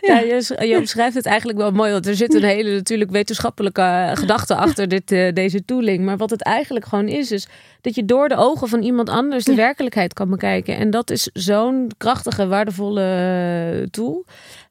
Ja, 0.02 0.20
je, 0.20 0.56
je 0.68 0.78
omschrijft 0.78 1.16
het 1.16 1.26
eigenlijk 1.26 1.58
wel 1.58 1.72
mooi. 1.72 1.92
Want 1.92 2.08
er 2.08 2.16
zit 2.16 2.34
een 2.34 2.44
hele 2.44 2.76
natuurlijk 2.76 3.12
wetenschappelijke 3.12 3.82
eh, 3.82 4.12
gedachte 4.16 4.56
achter 4.56 4.88
dit, 4.88 5.12
eh, 5.12 5.34
deze 5.34 5.66
tooling. 5.66 6.06
Maar 6.06 6.18
wat 6.18 6.30
het 6.30 6.44
eigenlijk 6.44 6.86
gewoon 6.86 7.08
is, 7.08 7.32
is 7.32 7.48
dat 7.82 7.96
je 7.96 8.06
door 8.06 8.30
de 8.30 8.36
ogen 8.36 8.68
van 8.68 8.82
iemand 8.82 9.10
anders 9.10 9.44
de 9.46 9.52
Ja. 9.52 9.58
werkelijkheid 9.58 10.14
kan 10.14 10.30
bekijken. 10.30 10.78
En 10.78 10.90
dat 10.90 11.10
is 11.10 11.30
zo'n 11.34 11.92
krachtige, 11.98 12.48
waardevolle 12.48 13.02
eh, 13.82 13.88
tool. 13.92 14.26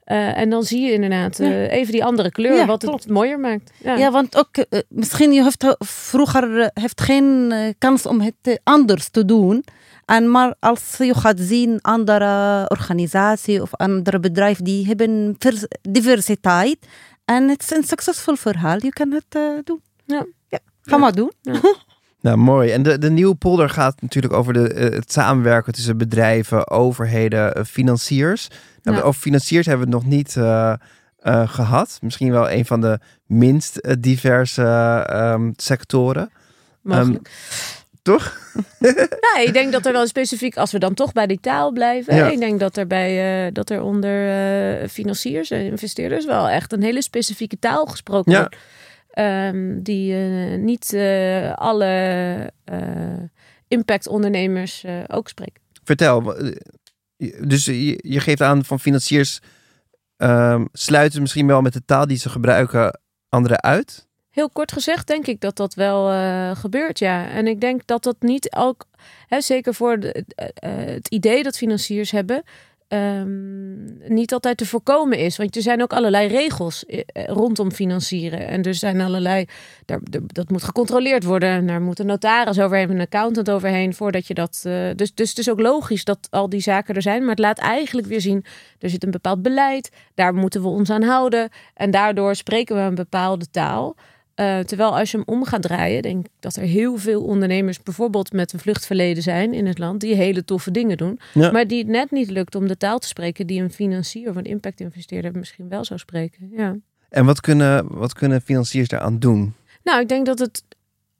Eh, 0.09 0.39
en 0.39 0.51
dan 0.51 0.63
zie 0.65 0.81
je 0.81 0.93
inderdaad 0.93 1.39
eh, 1.41 1.51
Ja. 1.65 1.69
even 1.69 1.93
die 1.93 2.05
andere 2.05 2.31
kleur, 2.31 2.57
Ja, 2.57 2.67
wat 2.67 2.83
het 2.83 3.09
mooier 3.09 3.41
maakt. 3.41 3.71
Ja. 3.83 3.95
Ja, 3.97 4.11
want 4.11 4.37
ook 4.37 4.57
eh, 4.57 4.81
misschien 4.89 5.33
je 5.33 5.43
heeft 5.43 5.75
vroeger 5.79 6.71
heeft 6.75 7.01
geen 7.01 7.53
kans 7.79 8.07
om 8.07 8.21
het 8.21 8.61
anders 8.65 9.09
te 9.09 9.25
doen. 9.25 9.65
En 10.05 10.31
maar 10.31 10.55
als 10.61 10.95
je 10.99 11.15
gaat 11.15 11.41
zien 11.41 11.79
andere 11.83 12.65
organisatie 12.69 13.63
of 13.63 13.75
andere 13.75 14.21
bedrijf 14.21 14.59
die 14.59 14.87
hebben 14.87 15.35
vers- 15.39 15.67
diversiteit 15.81 16.79
en 17.25 17.49
het 17.49 17.63
is 17.63 17.71
een 17.71 17.85
succesvol 17.85 18.35
verhaal, 18.37 18.77
je 18.81 18.91
kan 18.93 19.11
het 19.13 19.39
doen. 19.67 19.81
Ja. 20.07 20.27
ja. 20.49 20.59
Ga 20.83 20.97
maar 20.97 21.13
doen. 21.15 21.33
Nou, 22.21 22.37
mooi. 22.37 22.71
En 22.71 22.83
de, 22.83 22.99
de 22.99 23.11
nieuwe 23.11 23.35
polder 23.35 23.71
gaat 23.71 24.01
natuurlijk 24.01 24.33
over 24.35 24.53
de, 24.53 24.73
eh, 24.73 24.91
het 24.91 25.13
samenwerken 25.13 25.73
tussen 25.73 25.99
bedrijven, 25.99 26.71
overheden, 26.71 27.55
eh, 27.55 27.65
financiers. 27.65 28.49
Nou. 28.83 29.03
Over 29.03 29.21
financiers 29.21 29.67
hebben 29.67 29.87
we 29.89 29.95
het 29.95 30.03
nog 30.03 30.13
niet 30.13 30.37
eh, 30.37 30.73
eh, 31.19 31.49
gehad. 31.49 31.99
Misschien 32.03 32.31
wel 32.31 32.51
een 32.51 32.65
van 32.65 32.81
de 32.81 32.99
minst 33.27 34.03
diverse 34.03 34.63
ehm, 35.09 35.51
sectoren. 35.57 36.31
Mogelijk. 36.83 37.31
Toch? 38.03 38.37
Ja, 38.79 39.39
ik 39.47 39.53
denk 39.53 39.73
dat 39.73 39.87
er 39.87 39.93
wel 39.93 40.07
specifiek, 40.07 40.57
als 40.57 40.73
we 40.73 40.79
dan 40.79 40.95
toch 40.95 41.13
bij 41.13 41.27
die 41.27 41.41
taal 41.41 41.73
blijven. 41.73 42.15
Ja. 42.15 42.29
Ik 42.29 42.39
denk 42.39 42.61
dat 42.61 42.77
er, 42.77 42.87
bij, 42.87 43.53
dat 43.53 43.71
er 43.71 43.83
onder 43.83 44.89
financiers 44.89 45.51
en 45.51 45.61
investeerders 45.61 46.25
wel 46.25 46.49
echt 46.49 46.73
een 46.73 46.83
hele 46.83 47.03
specifieke 47.03 47.59
taal 47.59 47.87
gesproken 47.87 48.33
Ja. 48.33 48.39
wordt. 48.39 48.57
Ehm, 49.09 49.83
die 49.83 50.15
eh, 50.15 50.59
niet 50.59 50.93
eh, 50.93 51.53
alle 51.53 52.53
eh, 52.65 53.23
impactondernemers 53.69 54.85
ook 55.07 55.29
spreken. 55.29 55.63
Vertel. 55.85 56.35
Dus 57.41 57.65
je, 57.65 57.99
je 58.03 58.21
geeft 58.21 58.41
aan 58.41 58.65
van 58.65 58.81
financiers 58.81 59.41
ehm, 60.17 60.65
sluiten 60.73 61.21
misschien 61.21 61.47
wel 61.47 61.61
met 61.61 61.73
de 61.73 61.85
taal 61.85 62.07
die 62.07 62.17
ze 62.17 62.29
gebruiken 62.29 63.01
anderen 63.29 63.63
uit. 63.63 64.07
Heel 64.31 64.51
kort 64.51 64.73
gezegd 64.73 65.07
denk 65.07 65.27
ik 65.27 65.41
dat 65.41 65.57
dat 65.57 65.75
wel 65.75 66.07
gebeurt, 66.55 66.99
ja. 66.99 67.29
En 67.29 67.47
ik 67.47 67.61
denk 67.61 67.87
dat 67.87 68.03
dat 68.03 68.17
niet 68.21 68.55
ook, 68.57 68.87
hè, 69.27 69.41
zeker 69.41 69.75
voor 69.75 70.01
de, 70.01 70.25
het 70.95 71.09
idee 71.09 71.43
dat 71.43 71.57
financiers 71.57 72.11
hebben, 72.11 72.43
ehm, 72.89 74.15
niet 74.15 74.33
altijd 74.33 74.57
te 74.57 74.67
voorkomen 74.67 75.19
is. 75.19 75.37
Want 75.37 75.57
er 75.57 75.63
zijn 75.63 75.83
ook 75.83 75.93
allerlei 75.93 76.29
regels 76.29 76.87
eh, 76.87 77.01
eh, 77.07 77.25
rondom 77.27 77.73
financieren. 77.73 78.47
En 78.47 78.63
er 78.63 78.75
zijn 78.75 79.01
allerlei, 79.01 79.45
daar, 79.85 80.01
dat 80.27 80.51
moet 80.51 80.63
gecontroleerd 80.63 81.25
worden. 81.25 81.49
En 81.49 81.67
daar 81.67 81.83
moet 81.83 81.99
een 81.99 82.07
notaris 82.07 82.61
overheen, 82.61 82.91
een 82.91 83.01
accountant 83.01 83.51
overheen, 83.51 83.95
voordat 83.95 84.27
je 84.27 84.35
dat... 84.35 84.63
eh, 84.65 84.73
dus, 84.97 85.15
dus 85.15 85.29
het 85.29 85.39
is 85.39 85.51
ook 85.51 85.61
logisch 85.61 86.05
dat 86.05 86.29
al 86.31 86.49
die 86.49 86.61
zaken 86.61 86.95
er 86.95 87.03
zijn. 87.03 87.21
Maar 87.21 87.31
het 87.31 87.39
laat 87.39 87.59
eigenlijk 87.59 88.07
weer 88.07 88.21
zien, 88.21 88.45
er 88.79 88.91
zit 88.91 89.05
een 89.05 89.11
bepaald 89.11 89.43
beleid. 89.43 89.91
Daar 90.15 90.35
moeten 90.35 90.63
we 90.63 90.69
ons 90.69 90.91
aan 90.91 91.03
houden. 91.03 91.49
En 91.75 91.91
daardoor 91.91 92.35
spreken 92.35 92.77
we 92.77 92.83
een 92.83 92.95
bepaalde 92.95 93.51
taal. 93.51 93.97
Eh, 94.39 94.59
terwijl 94.59 94.99
als 94.99 95.11
je 95.11 95.17
hem 95.17 95.27
om 95.27 95.45
gaat 95.45 95.63
draaien, 95.63 96.03
denk 96.03 96.27
ik 96.27 96.33
dat 96.41 96.57
er 96.57 96.63
heel 96.63 96.97
veel 96.97 97.23
ondernemers, 97.23 97.83
bijvoorbeeld 97.83 98.33
met 98.33 98.53
een 98.53 98.59
vluchtverleden 98.59 99.23
zijn 99.23 99.55
in 99.55 99.67
het 99.67 99.79
land, 99.79 100.01
die 100.01 100.15
hele 100.15 100.45
toffe 100.45 100.71
dingen 100.71 100.97
doen. 100.97 101.19
Ja. 101.35 101.51
Maar 101.51 101.67
die 101.67 101.79
het 101.79 101.87
net 101.87 102.11
niet 102.11 102.31
lukt 102.31 102.55
om 102.55 102.67
de 102.69 102.77
taal 102.77 102.99
te 102.99 103.07
spreken 103.07 103.47
die 103.47 103.63
een 103.63 103.71
financier 103.73 104.29
of 104.31 104.37
een 104.37 104.45
impact-investeerder 104.45 105.33
misschien 105.35 105.69
wel 105.69 105.85
zou 105.85 105.99
spreken. 105.99 106.49
Ja. 106.57 106.77
En 107.09 107.25
wat 107.25 107.41
kunnen, 107.41 107.99
wat 107.99 108.13
kunnen 108.13 108.41
financiers 108.41 108.89
daaraan 108.89 109.19
doen? 109.19 109.55
Nou, 109.85 110.01
ik 110.01 110.09
denk 110.09 110.27
dat 110.27 110.39
het. 110.39 110.63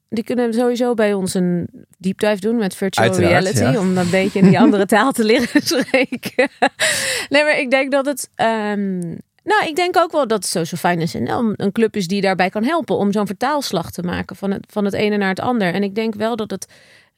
Die 0.09 0.25
kunnen 0.25 0.55
sowieso 0.55 0.95
bij 0.95 1.15
ons 1.15 1.35
een 1.35 1.69
deep 1.99 2.19
dive 2.19 2.41
doen 2.41 2.57
met 2.57 2.75
virtual 2.75 3.07
Uiteraard, 3.07 3.33
reality. 3.33 3.63
ja. 3.63 3.81
Om 3.81 3.97
een 3.97 4.11
beetje 4.11 4.39
in 4.39 4.49
die 4.49 4.59
andere 4.65 4.87
taal 4.87 5.13
te 5.13 5.25
leren 5.25 5.63
spreken. 5.63 6.49
nee, 7.29 7.43
maar 7.43 7.59
ik 7.59 7.71
denk 7.71 7.93
dat 7.93 8.07
het. 8.07 8.31
ehm, 8.35 9.01
nou, 9.49 9.67
ik 9.69 9.77
denk 9.77 9.97
ook 9.97 10.13
wel 10.13 10.27
dat 10.27 10.47
Social 10.47 10.81
Finance 10.93 11.19
NL 11.19 11.53
een 11.57 11.73
club 11.73 11.97
is 11.97 12.07
die 12.07 12.21
daarbij 12.21 12.51
kan 12.51 12.65
helpen 12.65 12.97
om 12.97 13.13
zo'n 13.13 13.27
vertaalslag 13.27 13.91
te 13.91 14.03
maken 14.03 14.37
van 14.37 14.51
het, 14.51 14.67
van 14.71 14.85
het 14.85 14.95
ene 14.95 15.17
naar 15.17 15.29
het 15.29 15.41
ander. 15.41 15.75
En 15.75 15.83
ik 15.83 15.95
denk 15.95 16.15
wel 16.15 16.37
dat 16.37 16.51
het, 16.51 16.67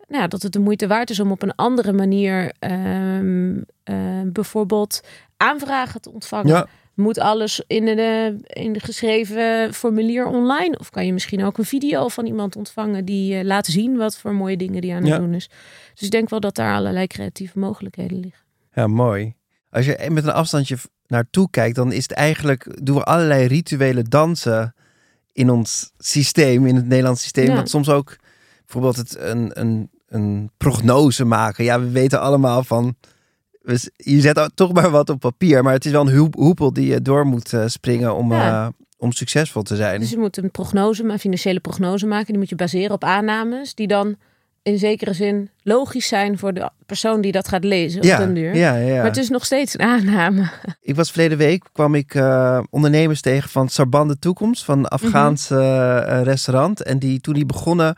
nou, 0.09 0.23
ja, 0.23 0.29
dat 0.29 0.43
het 0.43 0.53
de 0.53 0.59
moeite 0.59 0.87
waard 0.87 1.11
is 1.11 1.21
om 1.21 1.31
op 1.31 1.43
een 1.43 1.55
andere 1.55 1.93
manier 1.93 2.53
ehm, 2.59 3.59
eh, 3.85 3.97
bijvoorbeeld 4.25 5.01
aanvragen 5.37 6.01
te 6.01 6.13
ontvangen. 6.13 6.49
Ja. 6.49 6.67
Moet 6.95 7.19
alles 7.19 7.63
in 7.67 7.85
de, 7.85 8.37
in 8.47 8.73
de 8.73 8.81
geschreven 8.81 9.75
formulier 9.75 10.27
online? 10.27 10.79
Of 10.79 10.91
kan 10.91 11.07
je 11.07 11.13
misschien 11.13 11.45
ook 11.45 11.59
een 11.59 11.65
video 11.65 12.09
van 12.09 12.27
iemand 12.27 12.57
ontvangen 12.57 13.05
die 13.05 13.37
eh, 13.39 13.45
laat 13.45 13.67
zien 13.67 13.97
wat 13.97 14.17
voor 14.17 14.35
mooie 14.35 14.57
dingen 14.57 14.81
die 14.81 14.91
aan 14.93 15.03
het 15.03 15.07
Ja. 15.09 15.19
doen 15.19 15.35
is? 15.35 15.51
Dus 15.95 16.03
ik 16.03 16.11
denk 16.11 16.29
wel 16.29 16.41
dat 16.41 16.55
daar 16.55 16.75
allerlei 16.75 17.07
creatieve 17.07 17.59
mogelijkheden 17.59 18.21
liggen. 18.21 18.45
Ja, 18.73 18.87
mooi. 18.87 19.35
Als 19.71 19.85
je 19.87 20.07
met 20.11 20.25
een 20.25 20.33
afstandje 20.33 20.77
naartoe 21.07 21.51
kijkt, 21.51 21.77
dan 21.77 21.93
is 21.93 22.03
het 22.03 22.13
eigenlijk, 22.13 22.79
doen 22.85 22.97
we 22.97 23.03
allerlei 23.05 23.47
rituele 23.47 24.03
dansen 24.03 24.75
in 25.33 25.51
ons 25.51 25.93
systeem, 25.99 26.67
in 26.67 26.77
het 26.77 26.87
Nederlands 26.87 27.23
systeem. 27.23 27.47
Ja. 27.47 27.55
Wat 27.55 27.69
soms 27.71 27.89
ook 27.89 28.17
bijvoorbeeld 28.65 28.97
het 28.97 29.17
een, 29.19 29.51
een, 29.61 29.91
een 30.09 30.51
prognose 30.57 31.25
maken. 31.25 31.65
Ja, 31.65 31.81
we 31.81 31.91
weten 31.91 32.21
allemaal 32.21 32.65
van, 32.65 32.97
we 33.63 33.91
je 33.97 34.21
zet 34.21 34.51
toch 34.55 34.73
maar 34.73 34.91
wat 34.91 35.11
op 35.11 35.21
papier, 35.21 35.63
maar 35.63 35.73
het 35.73 35.85
is 35.85 35.93
wel 35.93 36.09
een 36.09 36.17
hoep- 36.17 36.35
hoepel 36.35 36.73
die 36.73 36.87
je 36.87 37.03
door 37.03 37.27
moet 37.27 37.53
eh, 37.53 37.67
springen 37.67 38.15
om, 38.15 38.33
Ja. 38.33 38.65
eh, 38.67 38.73
om 38.99 39.13
succesvol 39.13 39.63
te 39.63 39.77
zijn. 39.77 40.01
Dus 40.01 40.11
je 40.11 40.19
moet 40.19 40.37
een 40.37 40.51
prognose, 40.51 41.05
een 41.05 41.19
financiële 41.19 41.61
prognose 41.61 42.07
maken. 42.07 42.27
Die 42.27 42.39
moet 42.39 42.49
je 42.49 42.55
baseren 42.57 42.91
op 42.95 43.05
aannames 43.05 43.75
die 43.75 43.87
dan 43.87 44.17
in 44.63 44.79
zekere 44.79 45.13
zin 45.13 45.51
logisch 45.63 46.09
zijn 46.09 46.39
voor 46.39 46.55
de 46.55 46.71
persoon 46.87 47.21
die 47.21 47.33
dat 47.33 47.49
gaat 47.49 47.65
lezen 47.65 48.01
op 48.01 48.07
ja, 48.07 48.19
den 48.19 48.35
duur. 48.35 48.57
ja, 48.57 48.77
ja. 48.77 48.95
Maar 48.95 49.05
het 49.05 49.17
is 49.17 49.29
nog 49.29 49.45
steeds 49.45 49.75
een 49.75 49.81
aanname. 49.81 50.51
Ik 50.81 50.97
was 50.97 51.11
verleden 51.11 51.39
week, 51.39 51.65
kwam 51.73 51.95
ik 51.95 52.15
eh, 52.15 52.61
ondernemers 52.71 53.21
tegen 53.21 53.51
van 53.51 53.69
Sarban 53.69 54.09
de 54.09 54.19
Toekomst, 54.19 54.65
van 54.65 54.79
een 54.79 54.87
Afghaans 54.87 55.51
eh, 55.51 56.21
restaurant. 56.23 56.83
En 56.83 56.99
die, 56.99 57.21
toen 57.21 57.35
die 57.35 57.47
begonnen, 57.47 57.97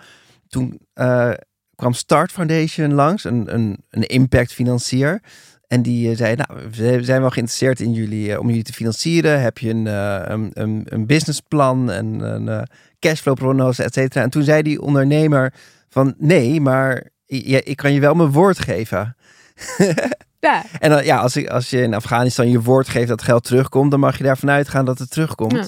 toen 0.49 0.81
eh, 0.95 1.31
kwam 1.75 1.93
Start 1.93 2.33
Foundation 2.33 2.95
langs, 2.95 3.25
een, 3.25 3.55
een, 3.55 3.79
een 3.91 4.07
impact 4.07 4.53
financier. 4.53 5.21
En 5.67 5.83
die 5.83 6.17
zei, 6.17 6.35
nou, 6.37 6.61
we 6.71 7.05
zijn 7.05 7.21
wel 7.21 7.31
geïnteresseerd 7.31 7.81
in 7.81 7.93
jullie, 7.93 8.41
om 8.41 8.49
jullie 8.49 8.63
te 8.63 8.73
financieren. 8.73 9.41
Heb 9.41 9.59
je 9.59 9.71
een, 9.71 9.87
een, 9.87 10.51
een, 10.53 10.83
een 10.85 11.07
businessplan 11.07 11.91
en 11.91 12.21
een 12.21 12.69
cashflow 12.99 13.35
prognose, 13.35 13.83
et 13.83 13.95
cetera. 13.95 14.25
En 14.25 14.31
toen 14.31 14.43
zei 14.43 14.63
die 14.63 14.81
ondernemer 14.81 15.53
van, 15.93 16.15
nee, 16.19 16.61
maar 16.61 17.09
ja, 17.27 17.61
ik 17.65 17.77
kan 17.77 17.93
je 17.93 18.01
wel 18.01 18.15
mijn 18.15 18.33
woord 18.33 18.59
geven. 18.59 19.17
Ja, 20.39 20.65
En 20.79 20.91
dan, 20.91 21.05
ja, 21.05 21.17
als, 21.19 21.37
ik, 21.37 21.49
als 21.49 21.71
je 21.71 21.83
in 21.83 21.95
Afghanistan 21.95 22.51
je 22.51 22.63
woord 22.63 22.89
geeft 22.89 23.09
dat 23.09 23.23
geld 23.23 23.45
terugkomt, 23.45 23.91
dan 23.91 24.01
mag 24.01 24.19
je 24.19 24.25
daarvan 24.25 24.51
uitgaan 24.51 24.85
dat 24.85 24.99
het 24.99 25.11
terugkomt. 25.11 25.53
Ja. 25.53 25.67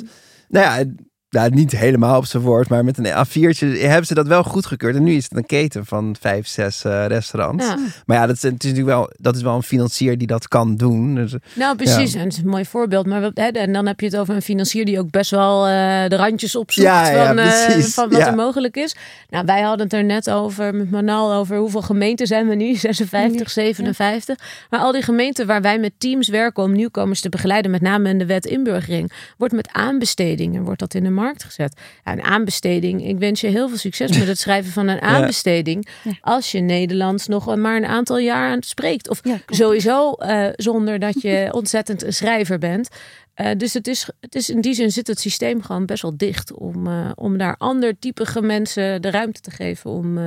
Nou 0.48 0.64
ja, 0.64 0.92
nou, 1.34 1.50
niet 1.54 1.72
helemaal 1.72 2.16
op 2.18 2.26
zijn 2.26 2.42
woord, 2.42 2.68
maar 2.68 2.84
met 2.84 2.98
een 2.98 3.06
A4'tje 3.26 3.80
hebben 3.80 4.06
ze 4.06 4.14
dat 4.14 4.26
wel 4.26 4.42
goedgekeurd. 4.42 4.96
En 4.96 5.02
nu 5.02 5.14
is 5.14 5.24
het 5.24 5.36
een 5.36 5.46
keten 5.46 5.86
van 5.86 6.16
vijf, 6.20 6.46
zes 6.46 6.84
eh, 6.84 7.06
restaurants. 7.06 7.66
ja. 7.66 7.78
Maar 8.06 8.16
ja, 8.16 8.26
dat 8.26 8.36
is, 8.36 8.42
het 8.42 8.52
is 8.52 8.70
natuurlijk 8.70 8.86
wel, 8.86 9.10
dat 9.16 9.36
is 9.36 9.42
wel 9.42 9.54
een 9.54 9.62
financier 9.62 10.18
die 10.18 10.26
dat 10.26 10.48
kan 10.48 10.76
doen. 10.76 11.14
Dus, 11.14 11.34
Nou, 11.54 11.76
precies. 11.76 12.14
En 12.14 12.20
het 12.24 12.32
is 12.32 12.38
een 12.38 12.48
mooi 12.48 12.64
voorbeeld. 12.64 13.06
Maar 13.06 13.22
hè, 13.34 13.46
en 13.46 13.72
dan 13.72 13.86
heb 13.86 14.00
je 14.00 14.06
het 14.06 14.16
over 14.16 14.34
een 14.34 14.42
financier 14.42 14.84
die 14.84 14.98
ook 14.98 15.10
best 15.10 15.30
wel 15.30 15.66
eh, 15.66 15.72
de 16.08 16.16
randjes 16.16 16.56
opzoekt 16.56 16.86
Ja, 16.86 17.08
ja, 17.08 17.26
van, 17.26 17.38
eh, 17.38 17.64
precies. 17.66 17.94
van 17.94 18.08
wat 18.10 18.18
Ja. 18.18 18.26
er 18.26 18.34
mogelijk 18.34 18.76
is. 18.76 18.96
Nou, 19.30 19.44
wij 19.44 19.60
hadden 19.60 19.84
het 19.86 19.92
er 19.94 20.04
net 20.04 20.30
over 20.30 20.74
met 20.74 20.90
Manal 20.90 21.32
over 21.32 21.56
hoeveel 21.56 21.82
gemeenten 21.82 22.26
zijn 22.26 22.48
we 22.48 22.54
nu? 22.54 22.74
56, 22.84 23.50
57. 23.50 24.38
Maar 24.70 24.80
al 24.80 24.92
die 24.92 25.02
gemeenten 25.02 25.46
waar 25.46 25.62
wij 25.62 25.78
met 25.78 25.92
teams 25.98 26.28
werken 26.28 26.62
om 26.62 26.72
nieuwkomers 26.72 27.20
te 27.20 27.28
begeleiden, 27.28 27.70
met 27.70 27.80
name 27.80 28.08
in 28.08 28.18
de 28.18 28.26
wet 28.26 28.46
inburgering, 28.46 29.12
wordt 29.38 29.54
met 29.54 29.68
aanbestedingen 29.72 30.62
wordt 30.62 30.80
dat 30.80 30.94
in 30.94 31.02
de 31.02 31.10
markt 31.10 31.22
gezet. 31.32 31.80
Ja, 32.04 32.12
een 32.12 32.22
aanbesteding. 32.22 33.06
Ik 33.06 33.18
wens 33.18 33.40
je 33.40 33.46
heel 33.46 33.68
veel 33.68 33.78
succes 33.78 34.18
met 34.18 34.28
het 34.28 34.38
schrijven 34.44 34.72
van 34.72 34.88
een 34.88 35.00
aanbesteding. 35.00 35.88
Als 36.20 36.52
je 36.52 36.60
Nederlands 36.60 37.26
nog 37.26 37.56
maar 37.56 37.76
een 37.76 37.86
aantal 37.86 38.18
jaar 38.18 38.48
aan 38.48 38.56
het 38.56 38.66
spreekt. 38.66 39.08
Of 39.08 39.20
sowieso 39.46 40.12
eh, 40.12 40.48
zonder 40.56 40.98
dat 40.98 41.22
je 41.22 41.48
ontzettend 41.52 42.02
een 42.02 42.12
schrijver 42.12 42.58
bent. 42.58 42.88
Eh, 43.34 43.56
dus 43.56 43.74
het 43.74 43.86
is, 43.86 44.10
het 44.20 44.34
is 44.34 44.50
in 44.50 44.60
die 44.60 44.74
zin 44.74 44.90
zit 44.90 45.06
het 45.06 45.20
systeem 45.20 45.62
gewoon 45.62 45.86
best 45.86 46.02
wel 46.02 46.16
dicht 46.16 46.52
om, 46.52 46.86
eh, 46.86 47.10
om 47.14 47.38
daar 47.38 47.56
ander 47.56 47.98
typige 47.98 48.42
mensen 48.42 49.02
de 49.02 49.10
ruimte 49.10 49.40
te 49.40 49.50
geven 49.50 49.90
om 49.90 50.18
eh, 50.18 50.24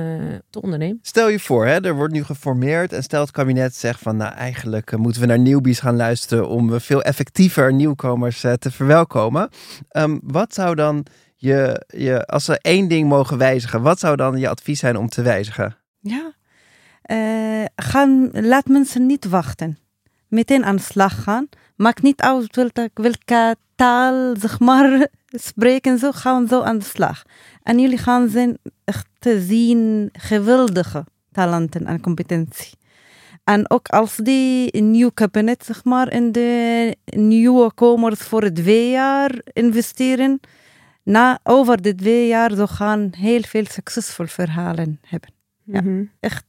te 0.50 0.62
ondernemen. 0.62 0.98
Stel 1.02 1.28
je 1.28 1.40
voor, 1.40 1.66
hè, 1.66 1.84
er 1.84 1.94
wordt 1.94 2.12
nu 2.12 2.24
geformeerd 2.24 2.92
en 2.92 3.02
stel 3.02 3.20
het 3.20 3.30
kabinet 3.30 3.74
zegt 3.74 4.00
van 4.00 4.16
nou 4.16 4.34
eigenlijk 4.34 4.96
moeten 4.96 5.20
we 5.20 5.26
naar 5.26 5.38
nieuwbies 5.38 5.80
gaan 5.80 5.96
luisteren 5.96 6.48
om 6.48 6.80
veel 6.80 7.02
effectiever 7.02 7.72
nieuwkomers 7.72 8.40
te 8.40 8.70
verwelkomen. 8.70 9.48
Ehm, 9.88 10.18
wat 10.22 10.54
zou 10.54 10.74
dan 10.74 11.06
je, 11.36 11.84
je, 11.86 12.26
als 12.26 12.44
ze 12.44 12.58
één 12.60 12.88
ding 12.88 13.08
mogen 13.08 13.38
wijzigen, 13.38 13.82
wat 13.82 13.98
zou 13.98 14.16
dan 14.16 14.38
je 14.38 14.48
advies 14.48 14.78
zijn 14.78 14.96
om 14.96 15.08
te 15.08 15.22
wijzigen? 15.22 15.76
Ja. 16.00 16.32
Eh, 17.02 17.64
gaan, 17.76 18.30
laat 18.32 18.66
mensen 18.66 19.06
niet 19.06 19.24
wachten. 19.24 19.78
Meteen 20.28 20.64
aan 20.64 20.76
de 20.76 20.82
slag 20.82 21.22
gaan. 21.22 21.48
Maakt 21.76 22.02
niet 22.02 22.20
uit 22.20 22.56
welke, 22.56 22.90
welke 22.94 23.56
taal, 23.74 24.36
zeg 24.36 24.60
maar, 24.60 25.08
spreken 25.26 25.98
zo, 25.98 26.12
gaan 26.12 26.48
zo 26.48 26.62
aan 26.62 26.78
de 26.78 26.84
slag. 26.84 27.22
En 27.62 27.78
jullie 27.78 27.98
gaan 27.98 28.28
zijn 28.28 28.58
echt 28.84 29.06
te 29.18 29.40
zien 29.40 30.08
geweldige 30.12 31.04
talenten 31.32 31.86
en 31.86 32.00
competentie. 32.00 32.76
En 33.44 33.70
ook 33.70 33.88
als 33.88 34.16
die 34.16 34.82
nieuw 34.82 35.10
kabinet, 35.10 35.64
zeg 35.64 35.84
maar, 35.84 36.12
in 36.12 36.32
de 36.32 36.96
nieuwe 37.04 37.72
komers 37.72 38.20
voor 38.20 38.42
het 38.42 38.54
twee 38.54 38.90
jaar 38.90 39.40
investeren, 39.52 40.40
na, 41.02 41.38
over 41.42 41.82
de 41.82 41.94
twee 41.94 42.26
jaar 42.26 42.54
zo 42.54 42.66
gaan 42.66 43.08
heel 43.16 43.42
veel 43.42 43.64
succesvol 43.68 44.26
verhalen 44.26 44.98
hebben. 45.02 45.32
Ja. 45.64 45.82
Echt 46.20 46.44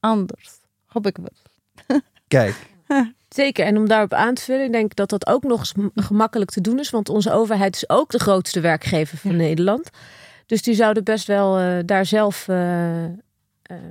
anders, 0.00 0.50
hoop 0.86 1.06
ik 1.06 1.16
wel. 1.16 2.00
Kijk, 2.28 2.73
Zeker, 3.28 3.66
en 3.66 3.76
om 3.76 3.88
daarop 3.88 4.12
aan 4.12 4.34
te 4.34 4.42
vullen, 4.42 4.64
ik 4.64 4.72
denk 4.72 4.94
dat 4.94 5.08
dat 5.08 5.26
ook 5.26 5.42
nog 5.42 5.72
gemakkelijk 5.94 6.50
te 6.50 6.60
doen 6.60 6.78
is. 6.78 6.90
Want 6.90 7.08
onze 7.08 7.32
overheid 7.32 7.76
is 7.76 7.88
ook 7.88 8.10
de 8.10 8.18
grootste 8.18 8.60
werkgever 8.60 9.18
van 9.18 9.36
Nederland. 9.36 9.90
Dus 10.46 10.62
die 10.62 10.74
zouden 10.74 11.04
best 11.04 11.26
wel 11.26 11.58
eh, 11.58 11.78
daar 11.84 12.06
zelf 12.06 12.48
eh, 12.48 13.04
eh, 13.04 13.10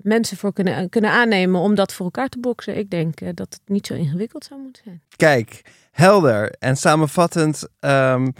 mensen 0.03 0.37
voor 0.37 0.53
kunnen, 0.53 0.89
kunnen 0.89 1.11
aannemen 1.11 1.61
om 1.61 1.75
dat 1.75 1.93
voor 1.93 2.05
elkaar 2.05 2.29
te 2.29 2.39
boksen. 2.39 2.77
Ik 2.77 2.89
denk 2.89 3.19
dat 3.19 3.53
het 3.53 3.61
niet 3.65 3.87
zo 3.87 3.93
ingewikkeld 3.93 4.45
zou 4.45 4.61
moeten 4.61 4.81
zijn. 4.85 5.01
kijk, 5.15 5.61
helder 5.91 6.55
en 6.59 6.77
samenvattend 6.77 7.67
ehm, 7.79 8.31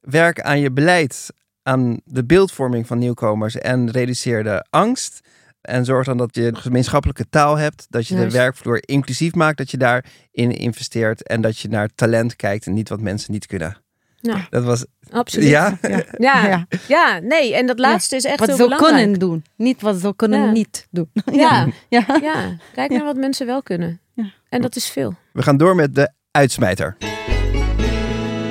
werk 0.00 0.40
aan 0.40 0.60
je 0.60 0.70
beleid, 0.70 1.32
aan 1.62 2.00
de 2.04 2.24
beeldvorming 2.24 2.86
van 2.86 2.98
nieuwkomers 2.98 3.56
en 3.56 3.90
reduceer 3.90 4.42
de 4.42 4.66
angst. 4.70 5.20
En 5.66 5.84
zorg 5.84 6.06
dan 6.06 6.16
dat 6.16 6.34
je 6.34 6.46
een 6.46 6.56
gemeenschappelijke 6.56 7.28
taal 7.28 7.56
hebt, 7.56 7.86
dat 7.90 8.06
je 8.08 8.14
de 8.16 8.30
werkvloer 8.30 8.88
inclusief 8.88 9.34
maakt, 9.34 9.58
dat 9.58 9.70
je 9.70 9.76
daarin 9.76 10.50
investeert 10.58 11.22
en 11.26 11.40
dat 11.40 11.58
je 11.58 11.68
naar 11.68 11.88
talent 11.94 12.36
kijkt 12.36 12.66
en 12.66 12.72
niet 12.74 12.88
wat 12.88 13.00
mensen 13.00 13.32
niet 13.32 13.46
kunnen. 13.46 13.76
Ja, 14.20 14.46
Dat 14.50 14.64
was, 14.64 14.84
absoluut. 15.10 15.48
ja? 15.48 15.78
Ja, 16.18 16.46
ja. 16.46 16.66
Ja. 16.88 17.18
nee, 17.32 17.54
en 17.54 17.66
dat 17.66 17.78
laatste 17.78 18.16
is 18.16 18.24
echt 18.24 18.38
Wat 18.38 18.48
heel 18.48 18.56
ze 18.56 18.62
belangrijk. 18.62 18.94
kunnen 18.96 19.18
doen, 19.18 19.44
niet 19.56 19.80
wat 19.80 19.96
ze 20.00 20.12
kunnen 20.16 20.40
Ja. 20.44 20.50
niet 20.50 20.86
doen. 20.90 21.10
Ja, 21.32 21.66
ja. 21.88 22.04
ja, 22.22 22.56
kijk 22.74 22.90
naar 22.90 23.04
wat 23.04 23.16
mensen 23.16 23.46
wel 23.46 23.62
kunnen. 23.62 24.00
Ja. 24.14 24.32
En 24.48 24.62
dat 24.62 24.76
is 24.76 24.88
veel. 24.90 25.14
We 25.32 25.42
gaan 25.42 25.56
door 25.56 25.74
met 25.74 25.94
de 25.94 26.10
uitsmijter. 26.30 26.96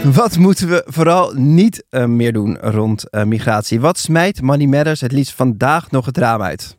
Wat 0.04 0.38
moeten 0.38 0.68
we 0.70 0.84
vooral 0.86 1.34
niet 1.34 1.86
eh, 1.90 2.06
meer 2.06 2.34
doen 2.34 2.58
rond 2.58 3.10
eh, 3.10 3.24
migratie? 3.24 3.80
Wat 3.80 3.98
smijt 3.98 4.42
Money 4.42 4.68
Matters 4.68 5.02
het 5.02 5.12
liefst 5.12 5.34
vandaag 5.34 5.92
nog 5.92 6.06
het 6.06 6.18
raam 6.18 6.42
uit? 6.42 6.78